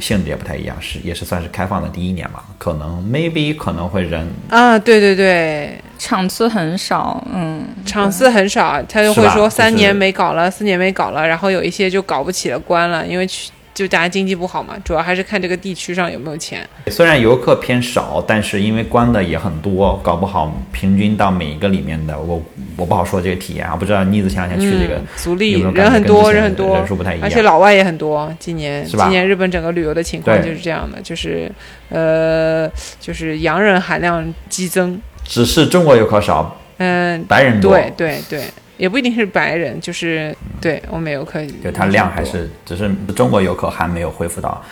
[0.00, 16.68] 性质也不太一样，是也是算是开放的第一年嘛，可能 maybe 可能会人啊，对对对，场次很少，嗯，场次很少，他就会说三年没搞了，四年没搞了，然后有一些就搞不起了，关了，因为去就大家经济不好嘛，主要还是看这个地区上有没有钱。
[16.88, 22.42] 虽然游客偏少，但是因为关的也很多，搞不好平均到每一个里面的，我
[22.76, 28.32] 我不好说这个体验啊，不知道妮子前两天去这个、嗯、足利人很多，人很多，人数不太一样而且老外也很多。
[28.38, 31.50] 今年是吧今年日本整个旅游的情况就是这样的，就是
[31.88, 32.70] 呃，
[33.00, 35.00] 就是洋人含量激增。
[35.24, 38.42] 只是中国游客少，嗯，白人多，对对对，
[38.76, 44.62] 也不一定是白人，就是对欧美游客，就它量还是只是中国游客还没有恢复到，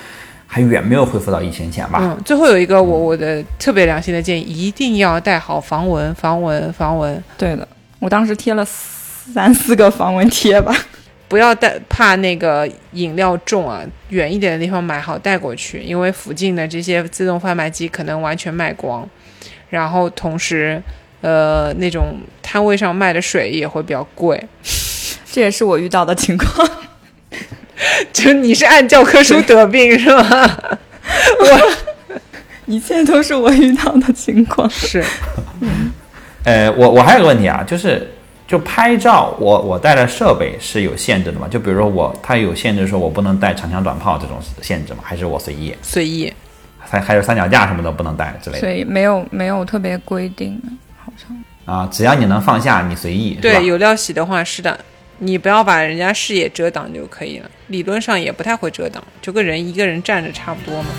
[0.46, 1.98] 还远没有恢复到疫情前吧。
[2.02, 7.66] 嗯，最后有一个我我的特别良心的建议，一定要带好防蚊，防蚊，防蚊，对的。
[7.98, 10.74] 我当时贴了三四个防蚊贴吧。
[11.28, 19.08] 不要带怕那个饮料重啊，远一点的地方买好带过去，因为附近的这些自动贩卖机可能完全卖光，
[19.68, 20.82] 然后同时，
[21.20, 24.42] 呃，那种摊位上卖的水也会比较贵。
[25.32, 26.68] 这也是我遇到的情况。
[28.12, 30.22] 就你是按教科书得病是吗？
[31.40, 31.72] 我
[32.66, 34.68] 一切都是我遇到的情况。
[34.68, 35.02] 是，
[36.44, 38.10] 呃，我我还有个问题啊，就是
[38.46, 41.48] 就拍照，我我带的设备是有限制的嘛？
[41.48, 45.00] 就比如说我，它有限制说我不能带长枪短炮这种限制吗？
[45.02, 45.74] 还是我随意？
[45.82, 46.32] 随意。
[46.78, 50.60] 还还有三脚架什么的不能带之类的所以没有没有特别规定。
[51.65, 51.87] 啊？
[51.91, 53.29] 只要你能放下，你随意。
[53.31, 54.79] 是吧对，有料洗的话是的，
[55.19, 57.49] 你不要把人家视野遮挡就可以了。
[57.67, 60.89] 理论上也不太会遮挡，就跟人一个人站着差不多嘛。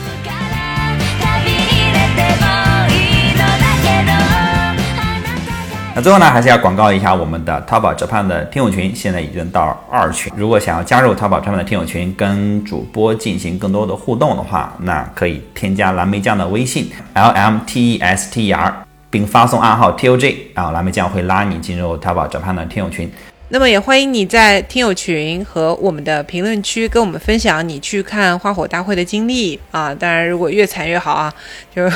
[1.36, 2.44] 旅に出ても
[2.88, 2.92] い
[3.30, 10.32] いのだけどあなたが那最后呢，还是要广告一下我们的淘宝折盼的听友群，现在已经到二群。
[10.36, 23.11] 如果想要加入淘宝折盼的听友群，跟主播进行更多的互动的话，那可以添加蓝莓酱的微信 l m t e s t e r， 并发送暗号 t o j，然后蓝莓酱会拉你进入淘宝折盼的听友群。
[23.49, 29.93] 那么也欢迎你在听友群和我们的评论区跟我们分享你去看花火大会的经历啊！
[29.93, 31.33] 当然，如果越惨越好啊，
[31.75, 31.91] 就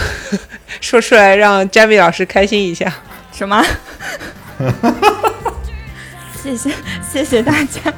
[0.82, 2.94] 说出来让 Jamie 老师开心一下。
[3.32, 3.64] 什么？
[6.44, 6.70] 谢谢
[7.02, 7.94] 谢谢大家。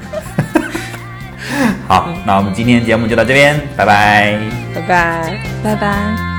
[1.87, 4.39] 好，那我们今天节目就到这边，拜拜。
[4.75, 5.39] 拜拜。
[5.63, 6.36] 拜拜。